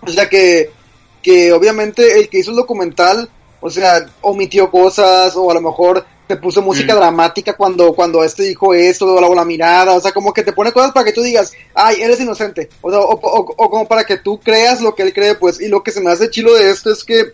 [0.01, 0.69] o sea, que,
[1.23, 3.29] que obviamente el que hizo el documental,
[3.59, 8.43] o sea, omitió cosas o a lo mejor te puso música dramática cuando, cuando este
[8.43, 11.05] dijo esto, o la, o la mirada, o sea, como que te pone cosas para
[11.05, 14.81] que tú digas, ay, él es inocente, o, sea, o, como para que tú creas
[14.81, 17.03] lo que él cree, pues, y lo que se me hace chilo de esto es
[17.03, 17.33] que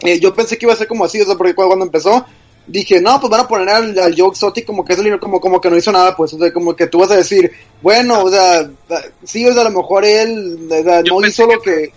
[0.00, 2.26] eh, yo pensé que iba a ser como así, o sea, porque cuando, cuando empezó,
[2.66, 5.40] dije, no, pues van a poner al, al Joe Exotic como que es el, como,
[5.40, 7.52] como que no hizo nada, pues, o sea, como que tú vas a decir,
[7.82, 8.68] bueno, o sea,
[9.22, 11.92] sí, o sea, a lo mejor él o sea, Yo no hizo lo que,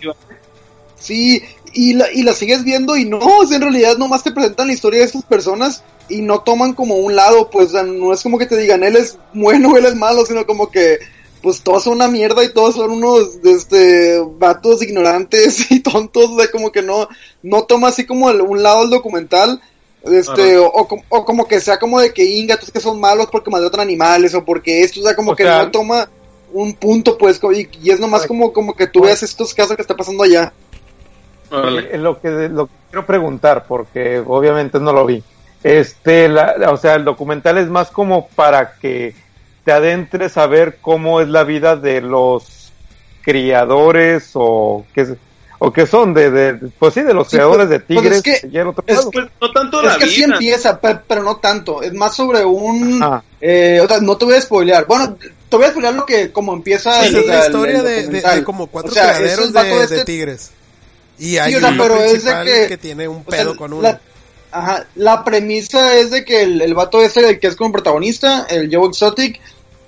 [1.00, 1.42] Sí,
[1.74, 4.66] y la, y la sigues viendo y no, o sea, en realidad nomás te presentan
[4.68, 8.12] la historia de estas personas y no toman como un lado, pues o sea, no
[8.12, 10.98] es como que te digan él es bueno, él es malo, sino como que
[11.42, 16.38] pues todos son una mierda y todos son unos este vatos ignorantes y tontos, o
[16.38, 17.08] sea, como que no
[17.42, 19.60] no toma así como el- un lado del documental
[20.04, 23.50] este o, o o como que sea como de que ingatos que son malos porque
[23.50, 26.08] maltratan animales o porque esto, o sea, como que sea- no toma
[26.52, 27.38] un punto pues
[27.82, 30.52] y es nomás como como que tú veas estos casos que está pasando allá.
[31.50, 31.88] Órale.
[31.94, 35.22] Eh, lo que lo que quiero preguntar porque obviamente no lo vi
[35.62, 39.14] este la, o sea el documental es más como para que
[39.64, 42.72] te adentres a ver cómo es la vida de los
[43.22, 45.16] criadores o qué
[45.60, 48.22] o qué son de, de pues sí de los Sí, criadores pues- de pues tigres
[48.24, 49.08] es que- el otro es.
[49.12, 50.34] Pues no tanto Es la que sí vida.
[50.34, 51.82] empieza, pe- pero no tanto.
[51.82, 53.02] Es más sobre un.
[53.40, 54.86] Eh, o sea, no te voy a spoilear.
[54.86, 55.16] Bueno,
[55.48, 57.04] te voy a spoilear lo que, como empieza.
[57.04, 58.36] El- es la el- historia el de, de- documental.
[58.38, 60.52] de como cuatro O sea, criaderos el de, este- de tigres.
[61.18, 63.72] Y hay sea, uno pero es de que- que, tiene un o sea, pedo con
[63.72, 63.82] uno.
[63.82, 64.00] La,
[64.52, 68.46] ajá, la premisa es de que el, el vato ese, el que es como protagonista,
[68.48, 69.40] el Joe Exotic,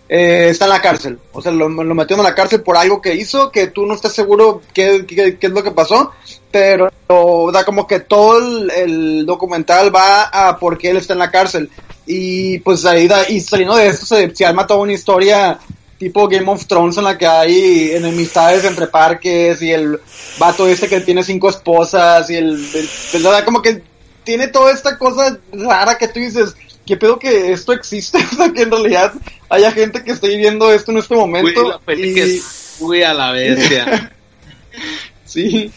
[0.08, 1.18] eh, está en la cárcel.
[1.32, 3.94] O sea, lo, lo metieron a la cárcel por algo que hizo, que tú no
[3.94, 6.10] estás seguro qué, qué, qué es lo que pasó,
[6.50, 11.12] pero, o sea, como que todo el, el documental va a por qué él está
[11.12, 11.70] en la cárcel.
[12.06, 15.60] Y pues ahí, da- y saliendo de esto se, se arma toda una historia
[16.00, 20.00] tipo Game of Thrones en la que hay enemistades entre parques y el
[20.38, 22.88] vato este que tiene cinco esposas y el, el-
[23.22, 23.82] el- como que
[24.24, 28.18] tiene toda esta cosa rara que tú dices, ¿qué pedo que esto existe?
[28.32, 29.12] O sea, que en realidad
[29.50, 31.68] haya gente que esté viviendo esto en este momento.
[31.68, 34.10] la peli y- que es muy a la bestia.
[35.26, 35.70] Sí.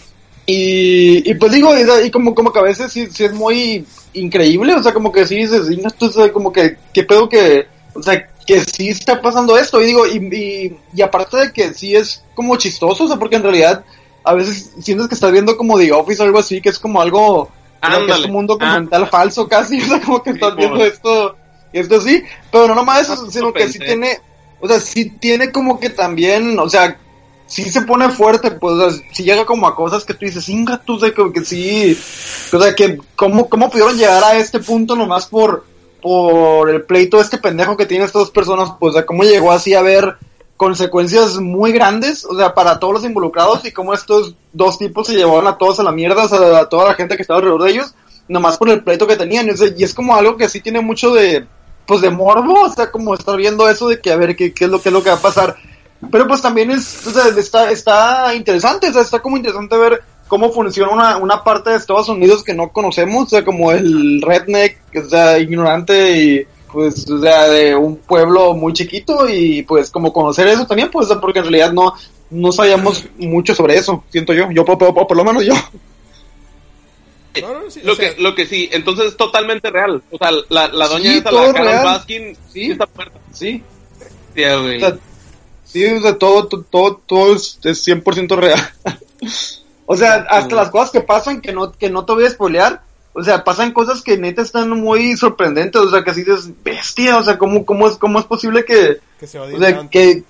[0.46, 1.72] Y, y pues digo,
[2.04, 5.26] y como, como que a veces sí, sí es muy increíble, o sea, como que
[5.26, 8.90] sí dices, y no, esto es, como que, qué pedo que, o sea, que sí
[8.90, 13.06] está pasando esto, y digo, y, y, y aparte de que sí es como chistoso,
[13.06, 13.84] o sea, porque en realidad
[14.24, 17.02] a veces sientes que estás viendo como The Office o algo así, que es como
[17.02, 17.50] algo,
[17.82, 18.32] como que es Ándale.
[18.32, 19.08] un documental Ah.
[19.08, 21.36] falso casi, o sea, como que estás viendo esto,
[21.72, 24.20] y esto sí, pero no nomás eso, Ah, sino eso que sí tiene,
[24.60, 26.98] o sea, sí tiene como que también, o sea,
[27.46, 30.48] sí se pone fuerte, pues, o sea, sí llega como a cosas que tú dices,
[30.50, 31.98] inga, tú, sea, como que sí,
[32.52, 35.66] o sea, que cómo, cómo pudieron llegar a este punto nomás por,
[36.04, 39.74] por el pleito este pendejo que tienen estas dos personas, pues, sea, cómo llegó así
[39.74, 40.18] a haber
[40.58, 45.16] consecuencias muy grandes, o sea, para todos los involucrados y cómo estos dos tipos se
[45.16, 47.64] llevaron a todos a la mierda, o sea, a toda la gente que estaba alrededor
[47.64, 47.96] de ellos,
[48.28, 51.48] nomás por el pleito que tenían, y es como algo que sí tiene mucho de,
[51.88, 54.66] pues, de morbo, o sea, como estar viendo eso de que a ver qué, qué
[54.66, 55.56] es lo que es lo que va a pasar,
[56.12, 60.04] pero pues también es, o sea, está, está interesante, o sea, está como interesante ver
[60.34, 64.20] cómo funciona una, una parte de Estados Unidos que no conocemos, o sea, como el
[64.20, 69.92] redneck, o sea, ignorante y pues, o sea, de un pueblo muy chiquito y pues
[69.92, 71.94] como conocer eso también, pues, porque en realidad no,
[72.32, 75.54] no sabíamos mucho sobre eso, siento yo, yo por, por- por lo menos yo.
[77.40, 80.02] No, no, sí, lo sea, que lo que sí, entonces es totalmente real.
[80.10, 81.86] O sea, la, la doña Sí, esa, la Carol.
[81.86, 82.66] Baskin, Sí.
[82.66, 83.20] sí está muerta.
[83.32, 83.64] Sí,
[84.34, 84.78] güey.
[84.78, 84.98] o sea,
[85.64, 88.60] sí, o sea, todo, todo, todo, es 100% real.
[89.94, 92.82] o sea, hasta las cosas que pasan que no, que no te voy a spoilear,
[93.14, 97.18] o sea, pasan cosas que neta están muy sorprendentes, o sea, que así dices, bestia,
[97.18, 99.90] o sea, ¿cómo, cómo, es, cómo es posible que, que se odien o sea, tanto.
[99.92, 100.24] que,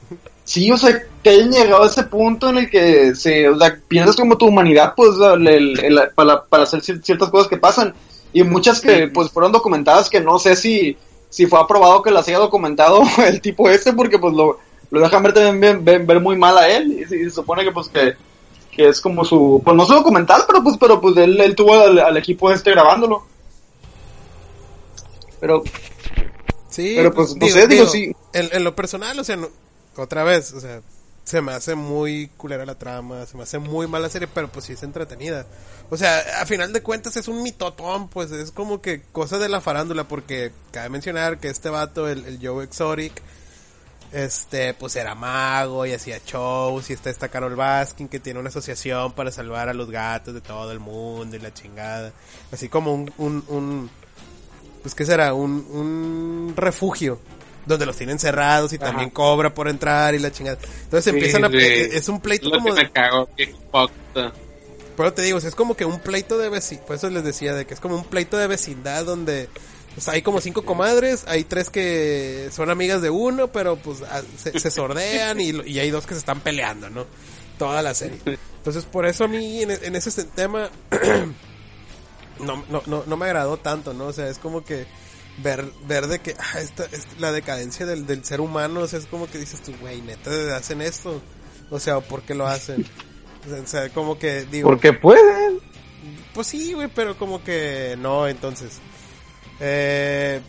[0.43, 3.77] sí, o sea, que hayan llegado a ese punto en el que se, o sea,
[3.87, 7.57] piensas como tu humanidad, pues, el- el- el- para, para hacer cier- ciertas cosas que
[7.57, 7.93] pasan,
[8.33, 10.97] y muchas que, pues, fueron documentadas que no sé si,
[11.29, 14.59] si fue aprobado que las haya documentado el tipo este, porque, pues, lo,
[14.91, 17.71] lo dejan ver también ver, ver muy mal a él, y, y se supone que,
[17.71, 18.13] pues, que,
[18.75, 21.73] que es como su, pues, no su documental, pero, pues, pero, pues, él, él tuvo
[21.73, 23.25] al, al equipo este grabándolo.
[25.39, 25.63] Pero,
[26.69, 28.11] Sí, Pero, pues, no sé, digo, sí.
[28.33, 29.49] En, en lo personal, o sea, no-
[29.95, 30.81] otra vez, o sea,
[31.23, 34.65] se me hace muy culera la trama, se me hace muy mala serie, pero pues
[34.65, 35.45] sí es entretenida.
[35.91, 39.49] O sea, a final de cuentas es un mitotón, pues es como que cosa de
[39.49, 43.13] la farándula, porque cabe mencionar que este vato, el, el Joe Exotic,
[44.13, 48.49] este, pues era mago y hacía shows, y está esta Carol Baskin que tiene una
[48.49, 52.13] asociación para salvar a los gatos de todo el mundo y la chingada.
[52.51, 53.89] Así como un, un, un
[54.81, 57.19] pues qué será, un, un refugio
[57.65, 60.57] donde los tienen cerrados y también cobra por entrar y la chingada.
[60.83, 61.57] Entonces empiezan a sí.
[61.57, 63.29] es un pleito Lo como que me cago,
[64.95, 67.65] pero te digo, es como que un pleito de vecindad, por eso les decía de
[67.65, 69.49] que es como un pleito de vecindad donde
[69.97, 74.01] O sea, hay como cinco comadres, hay tres que son amigas de uno, pero pues
[74.01, 77.05] a- se, se sordean y, y hay dos que se están peleando, ¿no?
[77.59, 78.19] Toda la serie.
[78.57, 80.69] Entonces, por eso a mí en, en ese tema
[82.39, 84.05] no, no, no, no me agradó tanto, ¿no?
[84.07, 84.85] O sea, es como que
[85.37, 88.99] ver, ver de que ah, esta, esta- la decadencia del, del ser humano, o sea,
[88.99, 91.21] es como que dices tú, güey, neta, hacen esto.
[91.69, 92.85] O sea, ¿por qué lo hacen?
[93.45, 94.69] O sea, o sea, como que digo...
[94.69, 95.59] Porque pueden.
[96.33, 98.79] Pues sí, güey, pero como que no, entonces.
[99.59, 100.41] Eh,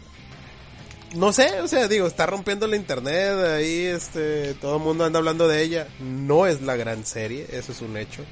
[1.15, 5.19] no sé, o sea, digo, está rompiendo la internet, ahí este, todo el mundo anda
[5.19, 5.89] hablando de ella.
[6.01, 8.23] No es la gran serie, eso es un hecho.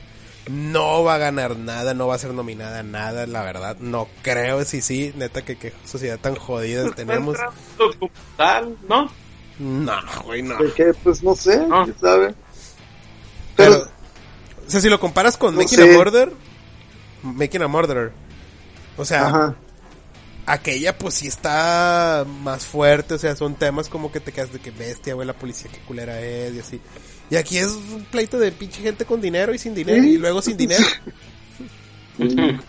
[0.50, 3.76] No va a ganar nada, no va a ser nominada a nada, la verdad.
[3.78, 7.38] No creo, sí, sí, neta que qué sociedad tan jodida tenemos.
[7.78, 9.08] Documental, ¿no?
[9.60, 9.92] No,
[10.24, 10.58] güey, no.
[10.58, 11.84] De pues no sé, No.
[11.84, 12.34] quién sabe.
[13.54, 13.88] Pero, Pero,
[14.66, 15.94] o sea, si lo comparas con No Making sé.
[15.94, 16.32] a Murder,
[17.22, 18.12] Making a Murderer.
[18.96, 19.54] O sea, ajá.
[20.46, 24.58] Aquella pues sí está más fuerte, o sea, son temas como que te quedas de
[24.60, 26.80] que bestia, güey, la policía qué culera es y así.
[27.30, 30.10] Y aquí es un pleito de pinche gente con dinero y sin dinero Sí.
[30.10, 30.84] y luego sin dinero.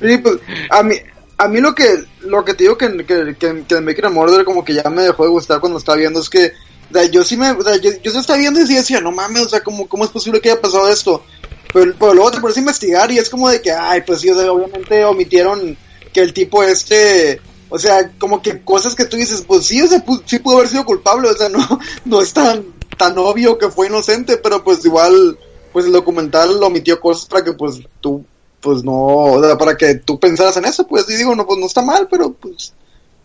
[0.00, 0.36] Sí, pues,
[0.70, 0.94] a mí,
[1.38, 4.44] a mí lo que, lo que te digo que, que, que, que Making a Murder
[4.44, 6.52] como que ya me dejó de gustar cuando estaba viendo es que,
[6.90, 9.00] o sea, yo sí me, o sea, yo, yo sí estaba viendo y sí decía,
[9.00, 11.24] no mames, o sea, ¿cómo, cómo es posible que haya pasado esto?
[11.72, 14.30] Pero, pero luego te pones a investigar y es como de que, ay, pues sí,
[14.30, 15.76] o sea, obviamente omitieron
[16.16, 19.86] que el tipo este, o sea, como que cosas que tú dices, pues sí, o
[19.86, 21.58] sea, sí pudo haber sido culpable, o sea, no,
[22.06, 22.64] no es tan,
[22.96, 25.38] tan obvio que fue inocente, pero pues igual,
[25.74, 28.24] pues el documental omitió cosas para que pues tú,
[28.62, 31.58] pues no, o sea, para que tú pensaras en eso, pues, y digo, no, pues
[31.58, 32.72] no está mal, pero pues,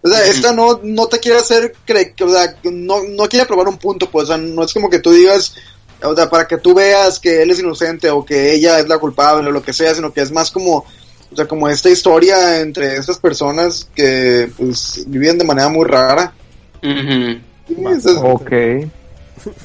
[0.01, 3.69] o sea, esta no, no te quiere hacer creer, o sea, no, no quiere probar
[3.69, 5.55] un punto, pues, o sea, no es como que tú digas,
[6.03, 8.99] o sea, para que tú veas que él es inocente o que ella es la
[8.99, 10.83] culpable o lo que sea, sino que es más como,
[11.31, 16.33] o sea, como esta historia entre estas personas que, pues, viven de manera muy rara.
[16.81, 17.39] Y,
[17.85, 18.49] o sea, Ok.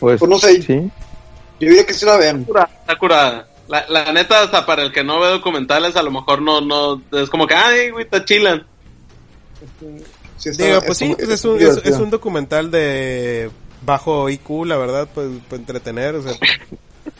[0.01, 0.63] Pues, Pues no sé.
[0.63, 0.91] Sí.
[1.61, 2.45] Yo diría que sí la vean.
[2.45, 3.49] curada, está curada.
[3.69, 7.03] La, la neta, hasta para el que no ve documentales, a lo mejor no, no,
[7.13, 8.65] es como que, ay, güey, está chilan.
[10.37, 13.51] Sí está- Digo, pues está- sí, pues es un, es, es un documental de
[13.85, 16.33] bajo IQ, la verdad, pues, para entretener, o sea.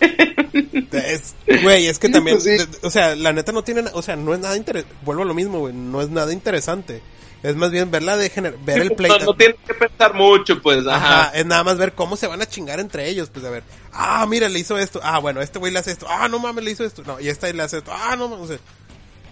[0.99, 2.57] es, güey, es que también, sí.
[2.83, 5.27] o sea, la neta no tiene, na- o sea, no es nada interesante, vuelvo a
[5.27, 7.03] lo mismo, güey, no es nada interesante.
[7.43, 9.19] Es más bien verla de gener ver el pleito.
[9.21, 11.31] no, no tienes que pensar mucho, pues, Ajá, ajá.
[11.39, 14.25] es nada más ver cómo se van a chingar entre ellos, pues a ver, ah,
[14.27, 16.71] mira, le hizo esto, ah, bueno, este güey le hace esto, ah, no mames, le
[16.73, 18.59] hizo esto, no, y esta le hace esto, ah, no mames, o sea,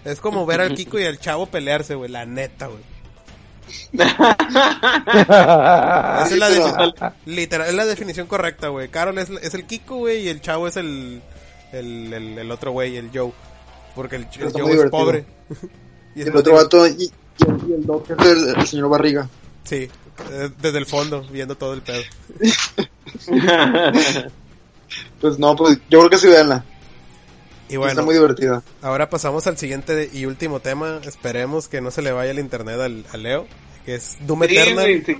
[0.05, 2.83] es como ver al Kiko y al Chavo pelearse, güey, la neta, güey.
[5.25, 8.89] Esa es la, literal, es la definición correcta, güey.
[8.89, 11.21] Carol es, es el Kiko, güey, y el Chavo es el,
[11.75, 13.31] el, el, el otro güey, el Joe.
[13.95, 15.25] Porque el, el Está Joe es pobre.
[16.15, 17.11] Y es el otro vato, y, y-
[17.67, 19.29] y el doc es el, el señor Barriga.
[19.63, 19.89] Sí,
[20.31, 22.01] eh, desde el fondo, viendo todo el pedo.
[25.19, 26.63] Pues no, pues yo creo que sí veanla.
[27.67, 28.61] Y Está bueno, muy divertida.
[28.81, 31.01] ahora pasamos al siguiente y último tema.
[31.03, 33.47] Esperemos que no se le vaya el internet al, al Leo,
[33.85, 34.85] que es Doom Sí, Eternal.
[34.85, 35.17] güey, sí.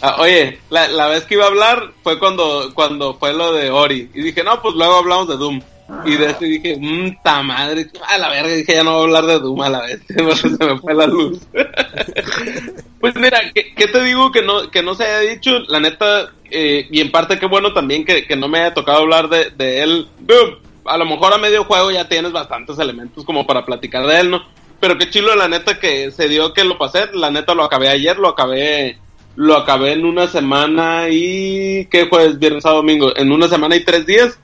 [0.00, 3.70] Ah, oye, la, la vez que iba a hablar fue cuando, cuando fue lo de
[3.70, 4.10] Ori.
[4.14, 5.60] Y dije, no, pues luego hablamos de Doom.
[6.04, 9.04] Y de eso dije, mmm, ta madre, a la verga, dije, ya no voy a
[9.04, 10.00] hablar de Doom a la vez.
[10.08, 10.22] se
[10.66, 11.40] me fue la luz.
[13.00, 15.58] pues mira, ¿qué, qué te digo que no, que no se haya dicho?
[15.68, 18.98] La neta, eh, y en parte qué bueno también que, que no me haya tocado
[18.98, 20.08] hablar de, de él.
[20.20, 24.20] Digo, a lo mejor a medio juego ya tienes bastantes elementos como para platicar de
[24.20, 24.46] él, ¿no?
[24.80, 27.88] Pero qué chilo la neta que se dio que lo pasé, la neta lo acabé
[27.88, 28.98] ayer, lo acabé
[29.38, 32.32] lo acabé en una semana y ¿qué fue?
[32.32, 34.36] Viernes, sábado, domingo, en una semana y tres días.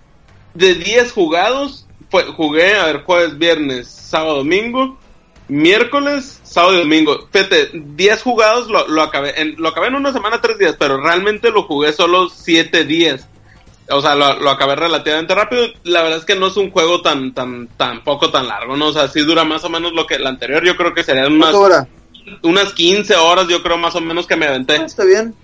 [0.54, 4.96] De 10 jugados, fue, jugué, a ver, jueves, viernes, sábado, domingo,
[5.48, 7.26] miércoles, sábado y domingo.
[7.32, 10.96] Fíjate, 10 jugados lo, lo acabé, en, lo acabé en una semana, tres días, pero
[11.02, 13.26] realmente lo jugué solo 7 días.
[13.90, 15.66] O sea, lo, lo acabé relativamente rápido.
[15.82, 18.86] La verdad es que no es un juego tan, tan, tan poco tan largo, ¿no?
[18.86, 20.64] O sea, sí dura más o menos lo que el anterior.
[20.64, 21.88] Yo creo que serían unas, ¿Cuánto hora?
[22.42, 24.76] Unas 15 horas, yo creo más o menos que me aventé.
[24.76, 25.34] Ah, está bien.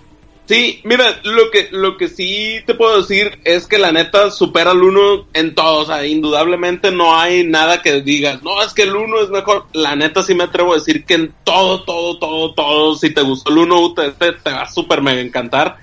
[0.47, 4.73] Sí, mira, lo que, lo que sí te puedo decir es que la neta supera
[4.73, 5.83] al 1 en todo.
[5.83, 9.67] O sea, indudablemente no hay nada que digas, no, es que el 1 es mejor.
[9.73, 13.23] La neta sí me atrevo a decir que en todo, todo, todo, todo, si te
[13.23, 15.79] gustó el 1, te, te, te va a súper mega encantar.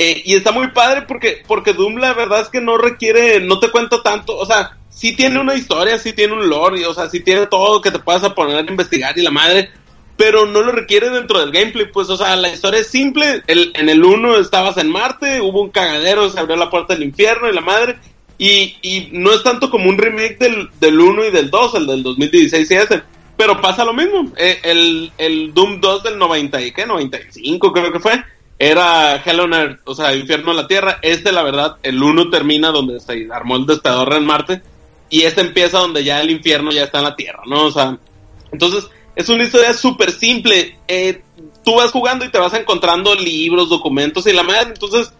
[0.00, 3.58] Eh, y está muy padre porque, porque Doom la verdad es que no requiere, no
[3.58, 6.94] te cuento tanto, o sea, sí tiene una historia, sí tiene un lore, y, o
[6.94, 9.72] sea, sí tiene todo que te puedas a poner a investigar y la madre,
[10.18, 13.70] pero no lo requiere dentro del gameplay, pues, o sea, la historia es simple, el,
[13.76, 17.48] en el 1 estabas en Marte, hubo un cagadero, se abrió la puerta del infierno
[17.48, 17.98] y la madre,
[18.36, 21.86] y, y no es tanto como un remake del, del 1 y del 2, el
[21.86, 23.02] del 2016 y ese,
[23.36, 24.32] pero pasa lo mismo.
[24.36, 28.20] Eh, el, el Doom 2 del 90 y qué, 95 creo que fue,
[28.58, 30.98] era Hell on Earth, o sea, Infierno en la Tierra.
[31.00, 34.62] Este, la verdad, el 1 termina donde se armó el despedador en Marte
[35.10, 37.66] y este empieza donde ya el infierno ya está en la Tierra, ¿no?
[37.66, 37.96] O sea,
[38.50, 38.88] entonces
[39.18, 40.78] es una historia súper simple.
[40.86, 41.22] Eh,
[41.64, 45.12] tú vas jugando y te vas encontrando libros, documentos y la madre, entonces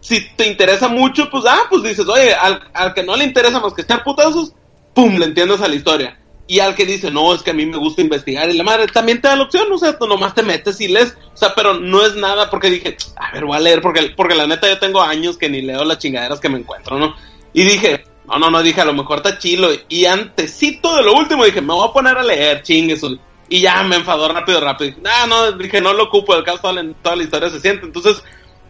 [0.00, 3.60] si te interesa mucho, pues, ah, pues dices, oye, al, al que no le interesa
[3.60, 4.52] más que echar putazos,
[4.94, 6.18] pum, le entiendes a la historia.
[6.48, 8.88] Y al que dice, no, es que a mí me gusta investigar, y la madre
[8.88, 11.54] también te da la opción, o sea, tú nomás te metes y lees, o sea,
[11.54, 14.68] pero no es nada porque dije, a ver, voy a leer, porque, porque la neta
[14.68, 17.14] yo tengo años que ni leo las chingaderas que me encuentro, ¿no?
[17.52, 21.14] Y dije, no, no, no, dije, a lo mejor está chilo, y antesito de lo
[21.14, 23.00] último dije, me voy a poner a leer, chingues,
[23.48, 24.96] y ya me enfadó rápido, rápido.
[25.02, 28.22] No, no, dije, no lo ocupo, el caso la, toda la historia se siente, entonces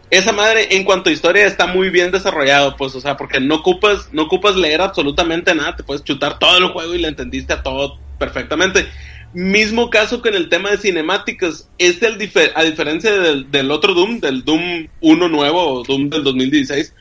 [0.09, 3.55] esa madre en cuanto a historia está muy bien desarrollado, pues, o sea, porque no
[3.55, 7.53] ocupas, no ocupas leer absolutamente nada, te puedes chutar todo el juego y le entendiste
[7.53, 8.87] a todo perfectamente.
[9.33, 12.15] Mismo caso que en el tema de cinemáticas, este el
[12.55, 16.93] a diferencia del, del, otro Doom, del Doom 1 nuevo o Doom del 2016,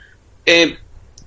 [0.46, 0.76] eh,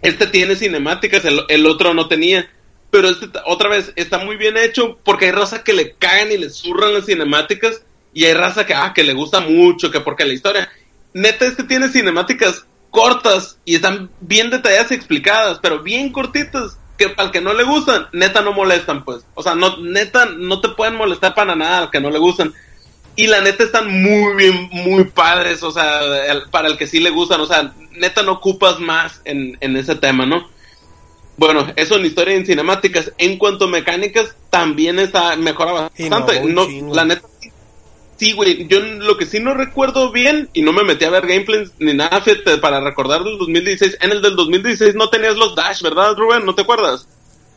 [0.01, 2.49] este tiene cinemáticas, el, otro no tenía.
[2.91, 6.37] Pero este, otra vez, está muy bien hecho porque hay raza que le cagan y
[6.37, 7.83] le zurran las cinemáticas
[8.13, 10.69] y hay raza que, ah, que le gusta mucho, que porque la historia
[11.13, 17.13] neta, este tiene cinemáticas cortas y están bien detalladas y explicadas, pero bien cortitas, que
[17.17, 19.23] al que no le gustan, neta no molestan, pues.
[19.35, 22.53] O sea, no, neta, no te pueden molestar para nada al que no le gustan.
[23.15, 26.01] Y la neta están muy bien, muy padres, o sea,
[26.51, 29.95] para el que sí le gustan, o sea, neta no ocupas más en, en ese
[29.95, 30.49] tema, ¿no?
[31.39, 33.13] Bueno, eso en historia y en cinemáticas.
[33.17, 36.41] En cuanto a mecánicas, también está, mejora bastante.
[36.43, 37.25] No, la neta,
[38.17, 41.25] Sí, güey, yo lo que sí no recuerdo bien, y no me metí a ver
[41.25, 42.21] gameplays ni nada
[42.61, 46.45] para recordar del 2016, en el del 2016 no tenías los dash, ¿verdad, Rubén?
[46.45, 47.07] ¿No te acuerdas?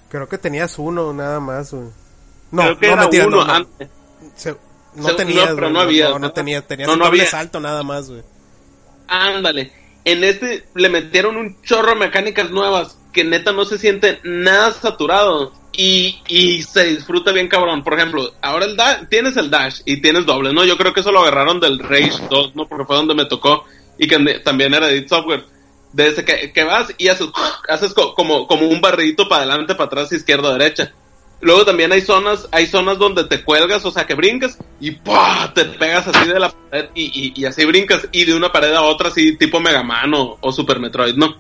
[0.09, 1.89] Creo que tenías uno nada más, güey.
[2.53, 3.89] No, Creo que no era uno antes.
[4.95, 6.11] no tenías, no, pero no había.
[6.11, 8.23] No, no tenías, tenías un doble salto nada más, güey.
[9.09, 9.73] Ándale.
[10.05, 14.73] En este le metieron un chorro de mecánicas nuevas que neta no se siente nada
[14.73, 17.83] saturado y, y se disfruta bien cabrón.
[17.83, 18.77] Por ejemplo, ahora el
[19.09, 20.65] tienes el dash y tienes doble, ¿no?
[20.65, 22.67] Yo creo que eso lo agarraron del Rage 2, ¿no?
[22.69, 23.65] Porque fue donde me tocó
[23.99, 25.45] y que también era Edit Software.
[25.93, 27.29] Desde que, que vas y haces,
[27.69, 30.93] haces como, como un barridito para adelante, para atrás, izquierda, derecha.
[31.43, 35.65] Luego también hay zonas, hay zonas donde te cuelgas, o sea que brincas y te
[35.65, 39.09] pegas así de la pared y, y, así brincas y de una pared a otra
[39.09, 41.37] así tipo Mega Man o, o Super Metroid, ¿no?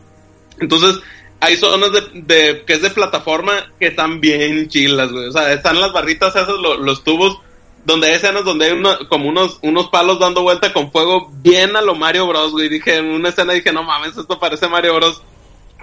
[0.58, 1.00] Entonces,
[1.42, 5.26] hay zonas de, que es de plataforma que están bien chilas, güey.
[5.26, 7.40] O sea, están las barritas esas, los tubos,
[7.84, 11.82] donde hay escenas donde hay como unos, unos palos dando vuelta con fuego bien a
[11.82, 12.68] lo Mario Bros, güey.
[12.68, 15.20] Dije, en una escena dije, no mames, esto parece Mario Bros.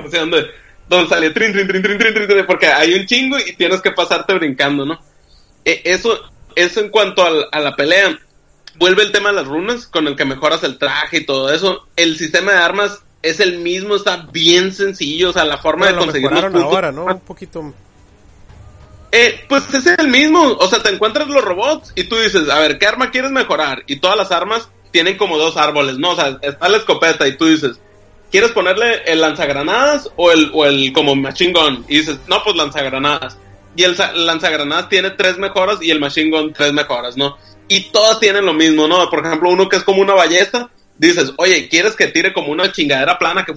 [0.02, 0.48] O sea, donde,
[0.88, 3.92] donde sale trin, trin, trin, trin, trin, trin, porque hay un chingo y tienes que
[3.92, 4.98] pasarte brincando, ¿no?
[5.66, 6.22] E, eso,
[6.56, 8.18] eso en cuanto a la pelea.
[8.76, 11.86] Vuelve el tema de las runas, con el que mejoras el traje y todo eso.
[11.98, 15.96] El sistema de armas es el mismo, está bien sencillo, o sea, la forma de
[15.96, 16.64] conseguir los puntos.
[16.64, 17.06] ahora, ¿no?
[17.06, 17.74] Un poquito.
[19.12, 22.60] Eh, pues es el mismo, o sea, te encuentras los robots y tú dices, a
[22.60, 23.84] ver, ¿qué arma quieres mejorar?
[23.88, 26.12] Y todas las armas tienen como dos árboles, ¿no?
[26.12, 27.80] O sea, está la escopeta y tú dices,
[28.32, 31.86] ¿quieres ponerle el lanzagranadas o el, o el como machine gun?
[31.88, 33.38] Y dices, no, pues lanzagranadas.
[33.76, 37.38] Y el lanzagranadas tiene tres mejoras y el machine gun tres mejoras, ¿no?
[37.68, 39.10] Y todas tienen lo mismo, ¿no?
[39.10, 42.72] Por ejemplo, uno que es como una ballesta, dices, oye, ¿quieres que tire como una
[42.72, 43.54] chingadera plana que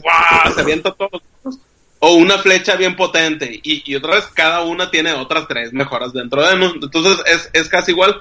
[0.55, 1.59] se avienta todos los
[2.05, 6.13] o una flecha bien potente y, y, otra vez cada una tiene otras tres mejoras
[6.13, 8.21] dentro de uno entonces es, es casi igual.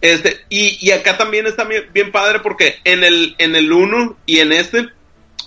[0.00, 4.40] Este y, y acá también está bien, padre porque en el en el uno y
[4.40, 4.88] en este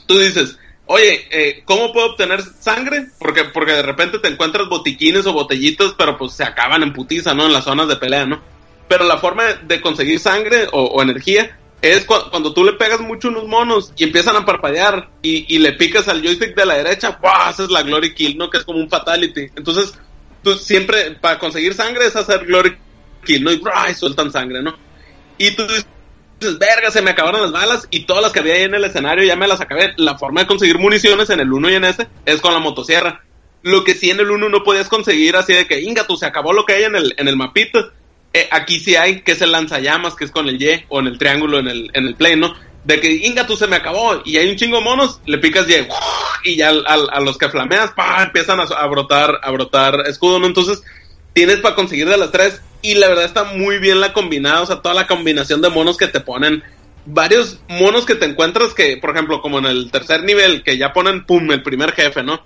[0.05, 5.25] tú dices oye eh, cómo puedo obtener sangre porque porque de repente te encuentras botiquines
[5.25, 8.41] o botellitos pero pues se acaban en putiza no en las zonas de pelea no
[8.87, 13.47] pero la forma de conseguir sangre o energía es cuando tú le pegas mucho unos
[13.47, 17.49] monos y empiezan a parpadear y, le picas al joystick de la derecha, ¡buah!
[17.49, 18.49] Haces la Glory Kill, ¿no?
[18.49, 19.51] Que es como un Fatality.
[19.55, 19.93] Entonces,
[20.41, 22.77] tú siempre, para conseguir sangre es hacer Glory
[23.23, 23.51] Kill, ¿no?
[23.51, 24.75] Y, y sueltan sangre, ¿no?
[25.37, 25.85] Y tú dices,
[26.59, 29.23] verga, se me acabaron las balas y todas las que había ahí en el escenario
[29.23, 29.93] ya me las acabé.
[29.97, 33.23] La forma de conseguir municiones en el 1 y en este es con la motosierra.
[33.61, 36.25] Lo que sí en el 1 no podías conseguir así de que, inga, tú se
[36.25, 37.91] acabó lo que hay en el, en el mapito
[38.35, 41.07] eh, aquí sí hay, que es el lanzallamas, que es con el Y, o en
[41.07, 42.53] el triángulo en el, en el play, ¿no?
[42.83, 45.65] De que, inga, tú se me acabó, y hay un chingo de monos, le picas
[45.69, 50.47] Y, y ya a, los que flameas, pa, empiezan a, brotar, a brotar escudo, ¿no?
[50.47, 50.83] Entonces,
[51.31, 54.65] tienes para conseguir de las tres, y la verdad está muy bien la combinada, o
[54.65, 56.61] sea, toda la combinación de monos que te ponen,
[57.05, 60.91] varios monos que te encuentras que, por ejemplo, como en el tercer nivel, que ya
[60.91, 62.45] ponen, pum, el primer jefe, ¿no?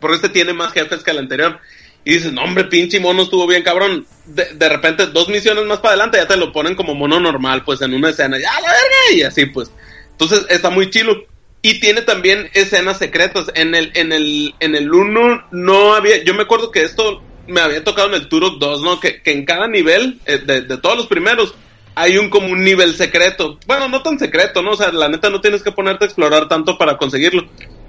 [0.00, 1.60] Porque este tiene más jefes que el anterior
[2.04, 4.06] y dices, no hombre, pinche mono estuvo bien cabrón.
[4.26, 7.62] De, de repente, dos misiones más para adelante ya te lo ponen como mono normal,
[7.64, 9.70] pues en una escena, ya la verga, y así pues.
[10.12, 11.24] Entonces está muy chilo.
[11.62, 13.50] Y tiene también escenas secretas.
[13.54, 17.60] En el, en el, en el 1 no había, yo me acuerdo que esto me
[17.60, 18.98] había tocado en el Turok 2, ¿no?
[18.98, 21.54] Que, que en cada nivel, eh, de, de todos los primeros,
[21.94, 23.58] hay un como un nivel secreto.
[23.66, 24.70] Bueno, no tan secreto, ¿no?
[24.70, 27.46] O sea, la neta no tienes que ponerte a explorar tanto para conseguirlo.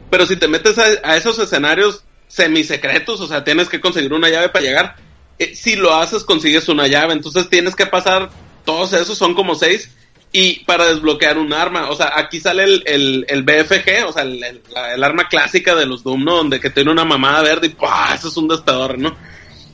[0.09, 4.29] Pero si te metes a, a esos escenarios semisecretos, o sea, tienes que conseguir una
[4.29, 4.95] llave para llegar.
[5.37, 7.13] Eh, si lo haces, consigues una llave.
[7.13, 8.29] Entonces tienes que pasar
[8.65, 9.91] todos esos, son como seis.
[10.33, 14.23] Y para desbloquear un arma, o sea, aquí sale el, el, el BFG, o sea,
[14.23, 16.37] el, arma clásica de los Doom, ¿no?
[16.37, 18.13] Donde que tiene una mamada verde y ¡pah!
[18.15, 19.13] Eso es un despedor, ¿no?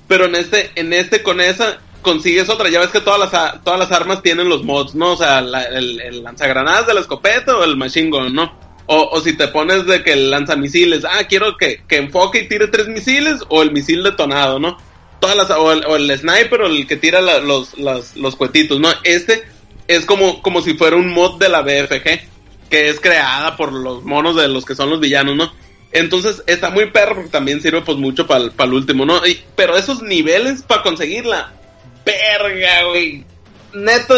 [0.07, 2.69] Pero en este, en este con esa consigues otra.
[2.69, 5.11] Ya ves que todas las, todas las armas tienen los mods, ¿no?
[5.13, 8.66] O sea, la- el, el lanzagranadas de la escopeta o el machine gun, ¿no?
[8.87, 12.47] O, o si te pones de que el lanzamisiles, ah, quiero que, que enfoque y
[12.47, 14.77] tire tres misiles o el misil detonado, ¿no?
[15.19, 18.79] Todas las, o el, o el sniper o el que tira la- los, los, cuetitos,
[18.79, 18.89] ¿no?
[19.03, 19.43] Este
[19.87, 22.27] es como, como si fuera un mod de la BFG,
[22.69, 25.51] que es creada por los monos de los que son los villanos, ¿no?
[25.91, 29.21] Entonces está muy perro porque también sirve pues mucho para el último, ¿no?
[29.55, 31.51] Pero esos niveles para conseguirla,
[32.05, 33.25] verga, güey.
[33.73, 34.13] Neta,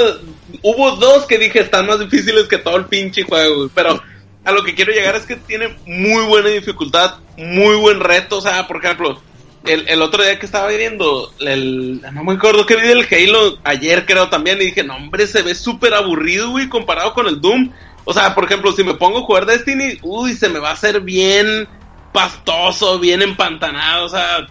[0.62, 3.70] hubo dos que dije están más difíciles que todo el pinche juego, güey.
[3.74, 4.02] Pero
[4.46, 8.38] a lo que quiero llegar es que tiene muy buena dificultad, muy buen reto.
[8.38, 9.22] O sea, por ejemplo,
[9.66, 13.58] el, el otro día que estaba viendo, el, no me acuerdo que vi del Halo
[13.64, 17.42] ayer, creo también, y dije, no, hombre, se ve súper aburrido, güey, comparado con el
[17.42, 17.72] Doom.
[18.06, 20.74] O sea, por ejemplo, si me pongo a jugar Destiny, uy, se me va a
[20.74, 21.68] hacer bien
[22.14, 24.48] pastoso, bien empantanado, o sea,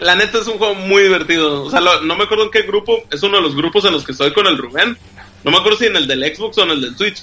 [0.00, 1.64] la neta es un juego muy divertido.
[1.64, 3.92] O sea, lo- no me acuerdo en qué grupo, es uno de los grupos en
[3.92, 4.98] los que estoy con el Rubén.
[5.44, 7.22] No me acuerdo si en el del Xbox o en el del Switch.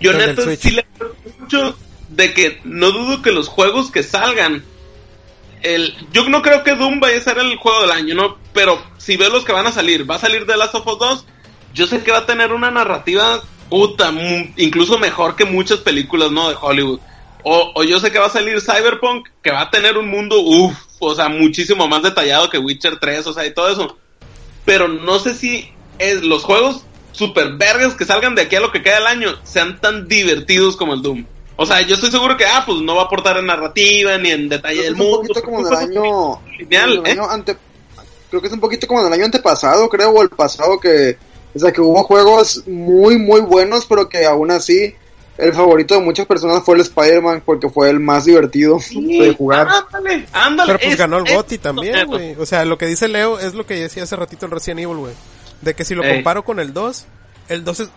[0.00, 0.60] Switch.
[0.60, 0.86] sí le
[1.38, 1.76] mucho
[2.08, 4.64] de que no dudo que los juegos que salgan.
[5.62, 8.36] El, yo no creo que Doom vaya a ser el juego del año, ¿no?
[8.52, 10.98] Pero si veo los que van a salir, va a salir The Last of Us
[10.98, 11.26] 2.
[11.74, 13.40] Yo sé que va a tener una narrativa
[13.70, 14.12] puta,
[14.56, 16.48] incluso mejor que muchas películas, ¿no?
[16.48, 17.00] De Hollywood.
[17.44, 20.40] O, o yo sé que va a salir Cyberpunk, que va a tener un mundo,
[20.40, 23.96] uff, o sea, muchísimo más detallado que Witcher 3, o sea, y todo eso.
[24.64, 28.72] Pero no sé si es, los juegos super vergas que salgan de aquí a lo
[28.72, 31.24] que queda el año sean tan divertidos como el Doom.
[31.56, 34.30] O sea, yo estoy seguro que, ah, pues no va a aportar en narrativa ni
[34.30, 35.18] en detalle del es un mundo.
[35.28, 37.10] poquito como del año, Lineal, como del ¿eh?
[37.20, 37.56] año ante-
[38.30, 41.18] creo que es un poquito como del año antepasado, creo, o el pasado que,
[41.54, 44.94] o sea, que hubo juegos muy, muy buenos, pero que aún así
[45.36, 49.68] el favorito de muchas personas fue el Spider-Man porque fue el más divertido de jugar.
[49.68, 50.66] Ándale, ándale.
[50.68, 52.34] Pero pues es- ganó el GOTY también, güey.
[52.38, 54.96] O sea, lo que dice Leo es lo que decía hace ratito el Resident Evil,
[54.96, 55.14] güey.
[55.62, 56.14] De que si lo Ey.
[56.16, 57.06] comparo con el 2,
[57.48, 57.88] el 2 es...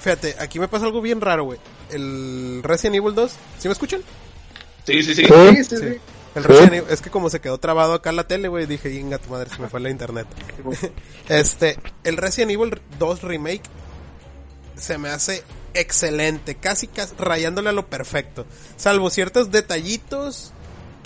[0.00, 1.58] Fíjate, aquí me pasa algo bien raro, güey.
[1.90, 4.02] El Resident Evil 2, ¿sí me escuchan?
[4.84, 5.24] Sí, sí, sí.
[5.24, 5.76] Sí, sí, Sí.
[5.76, 6.00] sí.
[6.34, 8.90] El Resident Evil, es que como se quedó trabado acá en la tele, güey, dije,
[8.92, 10.26] inga tu madre, se me fue la internet.
[11.28, 13.62] este, el Resident Evil 2 Remake
[14.76, 15.44] se me hace
[15.74, 18.46] excelente, casi, casi rayándole a lo perfecto.
[18.76, 20.52] Salvo ciertos detallitos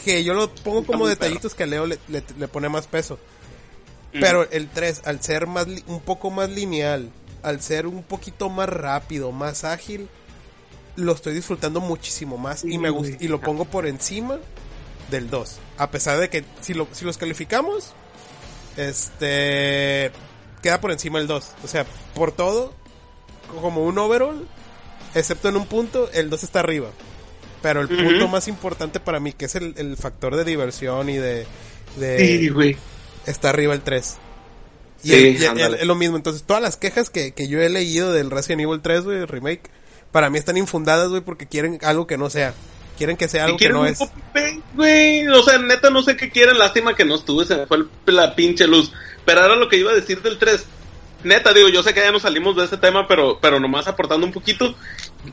[0.03, 3.19] que yo lo pongo como detallitos que a Leo le, le- le pone más peso.
[4.13, 7.11] Pero el 3, al ser más un poco más lineal,
[7.43, 10.09] al ser un poquito más rápido, más ágil,
[10.97, 14.39] lo estoy disfrutando muchísimo más y me gusta y lo pongo por encima
[15.11, 15.59] del 2.
[15.77, 17.93] A pesar de que si lo si los calificamos
[18.77, 20.11] este
[20.63, 21.85] queda por encima el 2, o sea,
[22.15, 22.75] por todo
[23.61, 24.47] como un overall,
[25.15, 26.89] excepto en un punto, el 2 está arriba.
[27.63, 31.17] Pero el punto más importante para mí, que es el, el factor de diversión y
[31.17, 31.47] de,
[31.97, 32.77] de Sí, güey.
[33.27, 34.17] Está arriba el 3.
[35.03, 35.77] Y, Sí, el- y el- ándale.
[35.81, 36.17] es lo mismo.
[36.17, 39.63] Entonces, todas las quejas que, que yo he leído del Resident Evil 3, güey, remake,
[40.13, 42.55] para mí están infundadas, güey, porque quieren algo que no sea.
[42.97, 43.99] Quieren que sea algo que no un es.
[44.75, 45.27] güey.
[45.29, 46.59] O sea, neta, no sé qué quieren.
[46.59, 47.45] Lástima que no estuve.
[47.45, 48.91] Se me fue el- la pinche luz.
[49.27, 50.65] Pero ahora lo que iba a decir del 3.
[51.25, 54.27] Neta, digo, yo sé que ya nos salimos de ese tema, pero, pero nomás aportando
[54.27, 54.75] un poquito.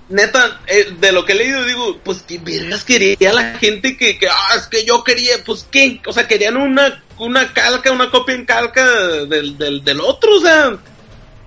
[0.09, 4.17] Neta, eh, de lo que he leído, digo, pues que vergas quería la gente que,
[4.17, 8.09] que, ah, es que yo quería, pues qué, o sea, querían una, una calca, una
[8.09, 8.85] copia en calca
[9.25, 10.77] del, del, del otro, o sea,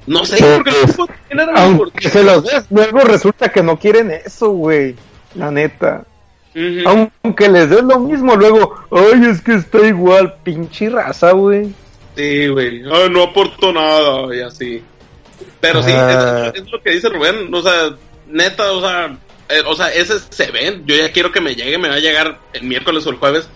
[0.06, 0.72] no sé, porque
[1.30, 4.94] eran Aunque se los des, luego resulta que no quieren eso, güey.
[5.34, 6.04] La neta.
[6.86, 11.74] Aunque les des lo mismo, luego, ay, es que está igual, pinche raza, güey.
[12.16, 12.82] Sí, güey.
[12.90, 14.82] Ay, no aportó nada y así.
[15.60, 16.50] Pero sí, Ah.
[16.54, 17.52] es, es lo que dice Rubén.
[17.52, 17.90] O sea,
[18.28, 19.18] neta, o sea,
[19.50, 20.84] eh, o sea, ese se ven.
[20.86, 23.48] Yo ya quiero que me llegue, me va a llegar el miércoles o el jueves.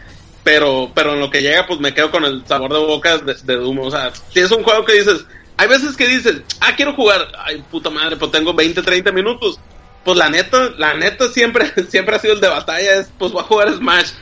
[0.43, 3.35] Pero, pero en lo que llega, pues me quedo con el sabor de boca de,
[3.35, 3.79] de Doom.
[3.81, 5.27] O sea, si es un juego que dices,
[5.61, 7.31] hay veces que dices, ah, quiero jugar.
[7.39, 9.61] Ay, puta madre, pues tengo 20, 30 minutos.
[10.05, 12.95] Pues la neta, la neta siempre, siempre ha sido el de batalla.
[12.95, 14.13] Es, pues voy a jugar Smash.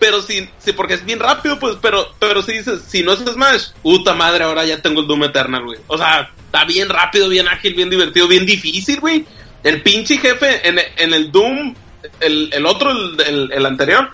[0.00, 3.20] Pero si, sí, porque es bien rápido, pues, pero, pero si dices, si no es
[3.20, 5.78] Smash, puta madre, ahora ya tengo el Doom Eternal, güey.
[5.86, 9.24] O sea, está bien rápido, bien ágil, bien divertido, bien difícil, güey.
[9.62, 11.74] El pinche jefe en, en el Doom,
[12.18, 14.10] el, el otro, el, el, el anterior,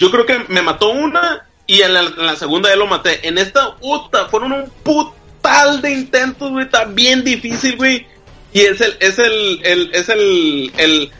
[0.00, 3.28] yo creo que me mató una y en la, segunda ya lo maté.
[3.28, 8.06] En esta, puta, fueron un putal de intentos, güey, está bien difícil, güey.
[8.52, 11.10] Y es el, es el, el, es el, el,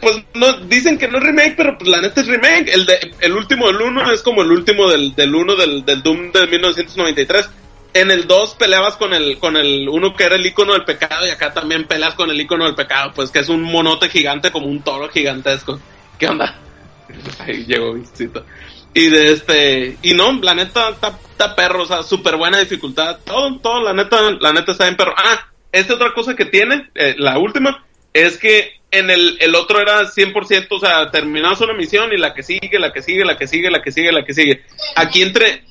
[0.00, 2.74] pues no, dicen que no es remake, pero pues la neta es remake.
[2.74, 6.02] El de, el último del 1 es como el último del, del 1 del, del
[6.02, 7.48] Doom de 1993.
[7.94, 11.24] En el 2 peleabas con el, con el uno que era el icono del pecado
[11.24, 14.50] y acá también peleas con el icono del pecado, pues que es un monote gigante
[14.50, 15.78] como un toro gigantesco.
[16.18, 16.63] ¿Qué onda?
[17.40, 18.44] Ahí llegó visito.
[18.92, 23.18] Y de este, y no, la neta está, está perro, o sea, súper buena dificultad.
[23.24, 25.14] Todo, todo, la neta, la neta está en perro.
[25.16, 29.80] Ah, esta otra cosa que tiene, eh, la última, es que en el, el otro
[29.80, 33.36] era 100%, o sea, terminabas una misión y la que sigue, la que sigue, la
[33.36, 34.62] que sigue, la que sigue, la que sigue.
[34.94, 35.64] Aquí entre,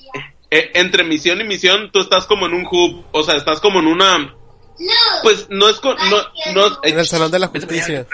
[0.51, 3.79] eh, entre misión y misión, tú estás como en un hub, o sea, estás como
[3.79, 4.35] en una,
[5.23, 8.05] pues no es, co- no, no, En el Salón de la Justicia.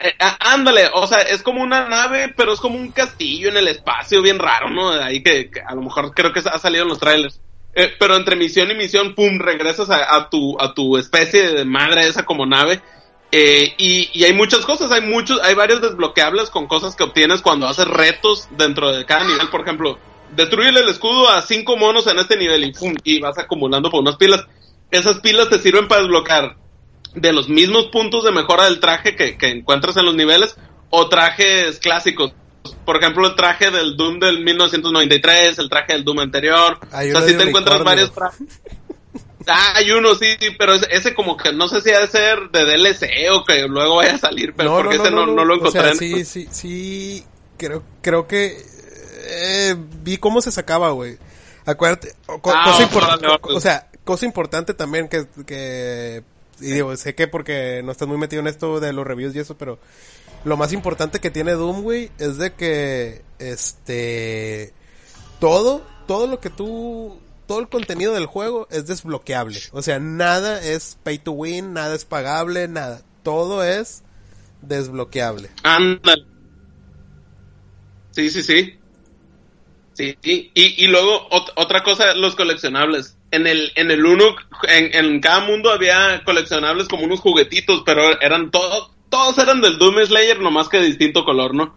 [0.00, 3.56] Eh, ah, ándale, o sea, es como una nave, pero es como un castillo en
[3.56, 4.90] el espacio, bien raro, ¿no?
[4.90, 7.40] Ahí que, a lo mejor creo que ha salido en los trailers.
[7.74, 12.08] Eh, pero entre misión y misión, pum, regresas a, tu, a tu especie de madre
[12.08, 12.80] esa como nave.
[13.32, 17.42] Eh, y, y hay muchas cosas, hay muchos, hay varios desbloqueables con cosas que obtienes
[17.42, 19.48] cuando haces retos dentro de cada nivel.
[19.50, 19.98] Por ejemplo,
[20.34, 24.00] destruye el escudo a cinco monos en este nivel y pum, y vas acumulando por
[24.00, 24.44] unas pilas.
[24.90, 26.56] Esas pilas te sirven para desbloquear
[27.14, 30.56] de los mismos puntos de mejora del traje que, que encuentras en los niveles
[30.90, 32.32] o trajes clásicos.
[32.84, 36.78] Por ejemplo, el traje del Doom del 1993, el traje del Doom anterior.
[36.92, 38.40] Hay o sea, si te encuentras varios trajes.
[39.46, 42.50] Ah, hay uno, sí, pero ese, ese como que no sé si ha de ser
[42.50, 45.80] de DLC o que luego vaya a salir, pero porque ese no, no lo encontré.
[45.80, 47.24] O sea, sí, sí, sí.
[47.56, 48.58] Creo, creo que
[49.28, 51.16] eh, vi cómo se sacaba, güey.
[51.64, 56.22] Acuérdate, co- Ah, cosa importante, o sea, cosa importante también que, que
[56.60, 59.38] y digo, sé que porque no estás muy metido en esto de los reviews y
[59.40, 59.78] eso, pero
[60.44, 61.84] lo más importante que tiene Doom,
[62.18, 64.72] es de que este
[65.38, 69.58] todo, todo lo que tú todo el contenido del juego es desbloqueable.
[69.72, 73.02] O sea, nada es pay to win, nada es pagable, nada.
[73.24, 74.04] Todo es
[74.62, 75.50] desbloqueable.
[75.64, 76.24] Ándale.
[78.12, 78.78] Sí, sí, sí.
[79.94, 80.16] Sí.
[80.22, 83.16] Y, y luego ot- otra cosa, los coleccionables.
[83.32, 84.24] En el, en el uno,
[84.68, 89.78] en, en cada mundo había coleccionables como unos juguetitos, pero eran todos, todos eran del
[89.78, 91.76] Doom Slayer, nomás que de distinto color, ¿no?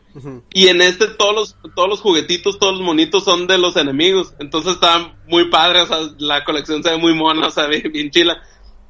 [0.52, 4.34] Y en este todos los, todos los juguetitos, todos los monitos son de los enemigos.
[4.40, 7.92] Entonces está muy padre, o sea, la colección se ve muy mona, o sea, bien,
[7.92, 8.42] bien chila.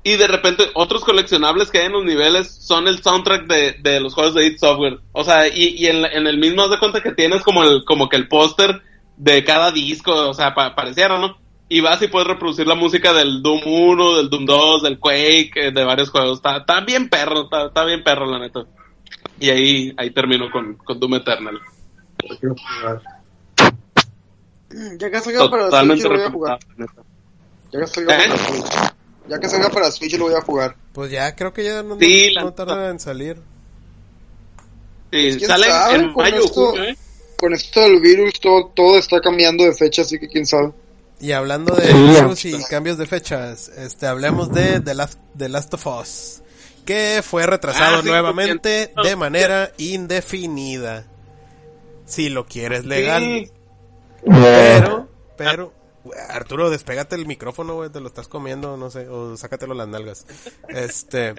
[0.05, 3.99] Y de repente otros coleccionables que hay en los niveles son el soundtrack de, de
[4.01, 4.99] los juegos de id Software.
[5.13, 7.83] O sea, y, y en, en el mismo haz de cuenta que tienes como el,
[7.85, 8.81] como que el póster
[9.15, 11.42] de cada disco, o sea, pa- pareciera, ¿no?
[11.73, 15.51] Y vas y puedes reproducir la música del Doom 1, del Doom 2, del Quake,
[15.55, 16.37] eh, de varios juegos.
[16.37, 18.63] Está, está bien perro, está, está bien perro, la neta.
[19.39, 21.59] Y ahí, ahí termino con, con Doom Eternal.
[24.99, 26.59] Ya que salga para Switch lo voy a jugar.
[27.71, 28.27] Ya que salga ¿Eh?
[28.27, 28.93] para Switch.
[29.29, 30.75] Ya que salga para Switch lo voy a jugar.
[30.93, 33.37] Pues ya creo que ya no, Sí, no- no tarda en salir.
[35.11, 35.95] Sí, ¿Quién sale sabe?
[35.95, 36.97] en Con mayo, esto- junio, ¿eh?
[37.37, 40.71] Con esto del virus todo, todo está cambiando de fecha, así que quién sabe.
[41.23, 45.73] Y hablando de virus y cambios de fechas, este hablemos de The Last, The Last
[45.73, 46.41] of Us,
[46.85, 51.05] que fue retrasado Ah, sí, nuevamente de manera indefinida.
[52.05, 53.51] Si lo quieres legal, Sí.
[54.25, 55.07] pero,
[55.37, 55.73] pero,
[56.27, 60.25] Arturo, despégate el micrófono, güey, te lo estás comiendo, no sé, o sácatelo las nalgas.
[60.67, 61.35] Este,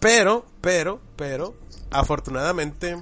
[0.00, 1.54] pero, pero, pero,
[1.92, 3.00] afortunadamente,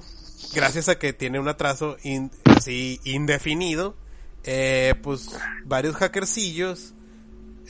[0.52, 3.96] gracias a que tiene un atraso in- así indefinido,
[4.45, 5.30] eh, pues
[5.64, 6.95] varios hackercillos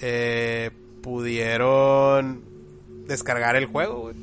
[0.01, 0.71] eh,
[1.03, 2.45] pudieron
[3.07, 4.15] descargar el juego, güey.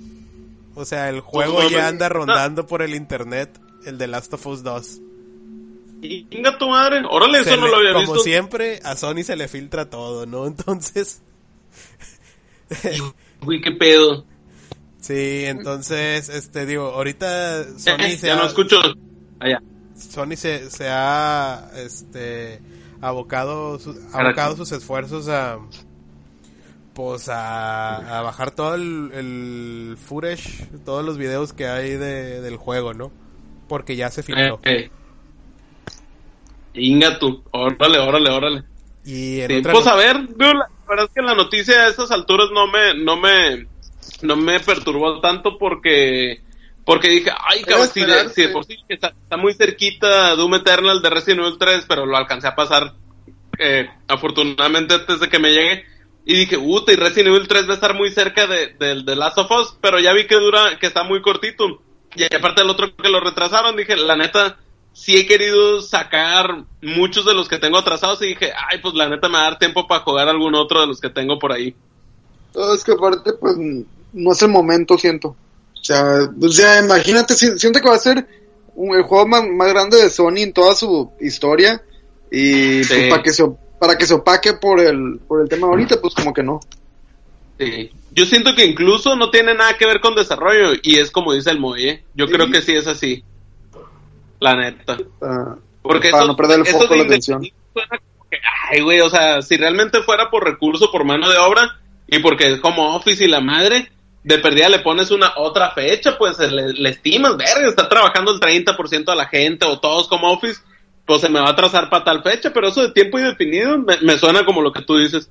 [0.75, 1.91] O sea, el juego Pues, ya mames.
[1.93, 4.99] anda rondando por el internet, el de Last of Us 2.
[6.01, 7.01] Y Venga tu madre.
[7.09, 8.19] Órale, Se eso no le- lo había como visto.
[8.23, 10.45] siempre, a Sony se le filtra todo, ¿no?
[10.47, 11.21] Entonces,
[13.45, 14.25] Uy, qué pedo.
[14.99, 18.77] sí, entonces, este, digo, ahorita Sony Eh, se ya ha, no escucho.
[19.39, 19.61] Allá.
[19.97, 22.59] Sony se, se ha, este,
[23.01, 25.57] abocado, su- abocado sus esfuerzos a,
[26.93, 32.57] pues, a, a bajar todo el, el footage, todos los videos que hay de, del
[32.57, 33.11] juego, ¿no?
[33.67, 34.59] Porque ya se filtró.
[34.63, 34.91] Eh, eh.
[36.73, 37.43] Inga tú.
[37.51, 38.63] Órale, órale, órale.
[39.05, 41.87] Y en Sí, otra pues no- a ver, la verdad es que la noticia a
[41.89, 43.67] estas alturas no me, no me,
[44.23, 46.41] no me perturbó tanto porque,
[46.85, 48.33] Porque dije, ay, cabrón, si de, esperarse.
[48.35, 52.05] si de por sí está, está muy cerquita Doom Eternal de Resident Evil 3, pero
[52.05, 52.93] lo alcancé a pasar
[53.57, 55.83] eh, afortunadamente antes de que me llegue.
[56.25, 59.15] Y dije, puta, y Resident Evil 3 va a estar muy cerca de, de, de
[59.15, 61.81] Last of Us, pero ya vi que dura, que está muy cortito.
[62.15, 64.57] Y aparte el otro que lo retrasaron, dije, la neta,
[64.93, 69.09] sí he querido sacar muchos de los que tengo atrasados y dije, ay, pues la
[69.09, 71.51] neta me va a dar tiempo para jugar algún otro de los que tengo por
[71.51, 71.75] ahí.
[72.73, 73.57] Es que aparte, pues,
[74.13, 75.35] no es el momento, siento.
[75.85, 78.25] O sea, o sea imagínate, si- siento que va a ser
[78.73, 81.79] un- el juego más, más grande de Sony en toda su historia.
[82.31, 83.43] Y pues, para que se
[83.79, 86.59] para que se opaque por el por el tema ahorita, pues como que no.
[87.59, 87.91] Sí.
[88.13, 91.51] Yo siento que incluso no tiene nada que ver con desarrollo y es como dice
[91.51, 92.03] el Moy, ¿eh?
[92.15, 92.33] Yo Sí.
[92.33, 93.23] creo que sí es así.
[94.39, 94.97] La neta.
[95.21, 97.43] Ah, Porque Para eso, no perder el foco, de la atención.
[97.43, 98.37] indefinir suena como que,
[98.71, 102.53] ay, güey, o sea, si realmente fuera por recurso, por mano de obra, y porque
[102.53, 103.91] es como Office y la madre,
[104.25, 108.39] de perdida le pones una otra fecha, pues le, le estimas, verga, está trabajando el
[108.39, 110.59] 30% de la gente o todos como Office,
[111.05, 113.97] pues se me va a atrasar para tal fecha, pero eso de tiempo indefinido me,
[114.01, 115.29] me suena como lo que tú dices.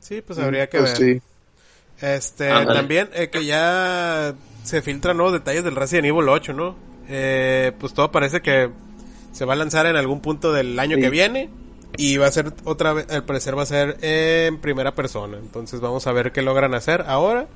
[0.00, 1.14] Sí, pues habría que pues, ver.
[1.14, 1.22] sí.
[2.00, 6.76] Este, también eh, que ya se filtran nuevos detalles del Resident Evil 8, ¿no?
[7.08, 8.70] Eh, pues todo parece que
[9.32, 11.02] se va a lanzar en algún punto del año Sí.
[11.02, 11.50] que viene
[11.96, 15.38] y va a ser otra vez, al parecer va a ser en primera persona.
[15.38, 17.46] Entonces vamos a ver qué logran hacer ahora.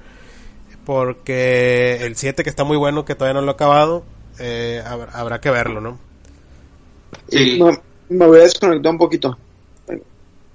[0.85, 4.05] Porque el 7 que está muy bueno, que todavía no lo he acabado,
[4.39, 5.99] eh, habrá, habrá que verlo, ¿no?
[7.29, 7.59] Sí.
[7.59, 7.71] No,
[8.09, 9.39] me voy a desconectar un poquito.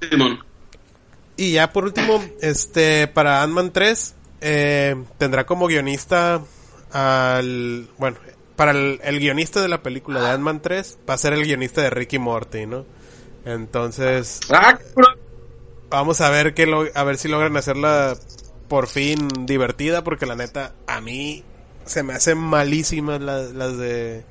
[0.10, 0.40] Simón.
[1.38, 6.42] Y ya por último, este, para Ant-Man 3, eh, tendrá como guionista
[6.92, 8.18] al, bueno,
[8.56, 11.82] para el, el guionista de la película de Ant-Man 3, va a ser el guionista
[11.82, 12.86] de Ricky Morty, ¿no?
[13.46, 14.78] Entonces, Ah,
[15.90, 18.18] vamos a ver que lo, a ver si logran hacerla
[18.68, 21.44] por fin divertida, porque la neta, a mí
[21.86, 24.24] se me hacen malísimas las, las de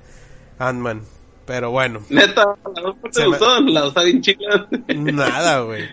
[0.59, 1.03] Ant-Man.
[1.47, 2.45] Pero bueno, Neta,
[2.82, 4.66] no te Se me- gustó, la bien chila.
[4.97, 5.84] Nada, güey.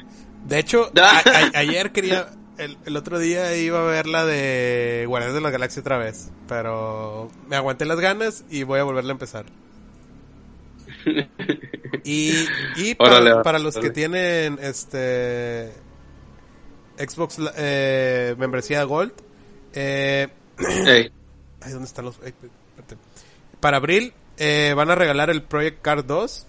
[0.47, 2.27] De hecho, a- a- ayer quería,
[2.57, 6.31] el, el otro día iba a ver la de Guardianes de la Galaxia otra vez,
[6.47, 9.45] pero me aguanté las ganas y voy a volverla a empezar.
[12.05, 15.71] Y, y para, Órale, para los que tienen este
[16.97, 19.13] Xbox eh, membresía Gold,
[19.73, 20.27] eh,
[20.85, 21.11] Ey.
[21.61, 22.15] Ay, ¿dónde están los...?
[22.15, 22.97] espérate.
[23.59, 26.47] Para abril eh, van a regalar el Project Card 2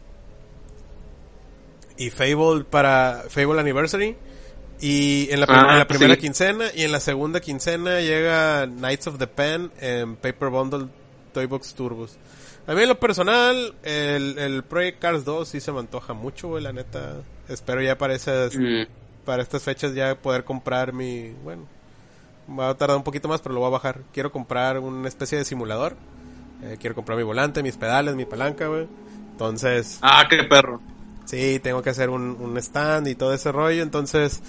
[1.97, 4.16] y Fable para Fable Anniversary
[4.80, 6.20] y en la, Ah, en la primera sí.
[6.22, 10.88] quincena y en la segunda quincena llega Knights of the Pen en Paper Bundle
[11.32, 12.16] Toybox Turbos.
[12.66, 16.49] A mí en lo personal el, el Project Cars 2 sí se me antoja mucho,
[16.49, 17.16] güey, la neta.
[17.49, 18.84] Espero ya para esas, Mm.
[19.24, 21.62] Para estas fechas ya poder comprar mi, bueno,
[22.58, 24.00] va a tardar un poquito más, pero lo voy a bajar.
[24.12, 25.96] Quiero comprar una especie de simulador.
[26.62, 28.86] Eh, quiero comprar mi volante, mis pedales, mi palanca, güey.
[29.32, 30.80] Entonces, Ah, qué perro.
[31.24, 33.82] sí, tengo que hacer un, un stand y todo ese rollo.
[33.82, 34.40] Entonces,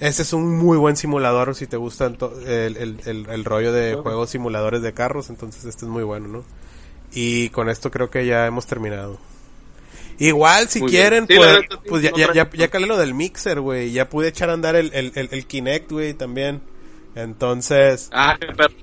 [0.00, 2.16] ese es un muy buen simulador si te gusta el,
[2.46, 5.30] el, el- el rollo de juegos simuladores de carros.
[5.30, 6.44] Entonces, este es muy bueno, ¿no?
[7.12, 9.18] Y con esto creo que ya hemos terminado.
[10.18, 13.60] Igual, si Muy quieren, Sí, pues, pues ya, ya, ya, ya calé lo del mixer,
[13.60, 13.92] güey.
[13.92, 16.62] Ya pude echar a andar el, el, el, el Kinect, güey, también.
[17.16, 18.36] Entonces, Ah,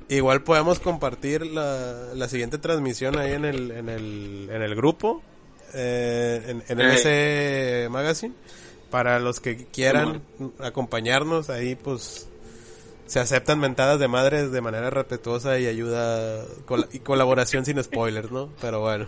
[0.10, 5.22] igual podemos compartir la, la siguiente transmisión ahí en el, en el, en el grupo,
[5.74, 7.86] eh, en, en Eh.
[7.86, 8.34] MC Magazine.
[8.90, 10.22] Para los que quieran
[10.60, 12.28] acompañarnos, ahí pues
[13.06, 18.32] se aceptan mentadas de madres de manera respetuosa y ayuda col- y colaboración sin spoilers,
[18.32, 18.50] ¿no?
[18.62, 19.08] Pero bueno.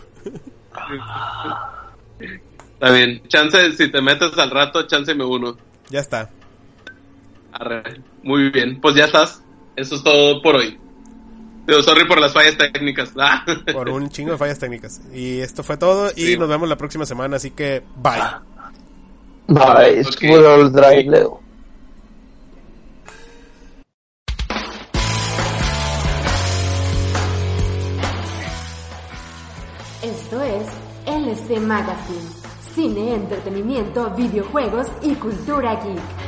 [2.18, 3.22] Está bien.
[3.28, 5.56] Chance, si te metes al rato, chance me uno.
[5.90, 6.30] Ya está.
[7.52, 7.82] Arre.
[8.22, 8.80] Muy bien.
[8.80, 9.42] Pues ya estás.
[9.76, 10.78] Eso es todo por hoy.
[11.66, 13.12] Digo, sorry por las fallas técnicas.
[13.18, 13.44] Ah.
[13.72, 15.00] Por un chingo de fallas técnicas.
[15.12, 16.36] Y esto fue todo y Sí.
[16.36, 18.20] nos vemos la próxima semana, así que bye.
[19.46, 20.12] Bye, Ok.
[20.12, 21.40] Squirrel Drive Leo.
[31.24, 32.28] LC Magazine.
[32.74, 36.23] Cine, entretenimiento, videojuegos y cultura geek.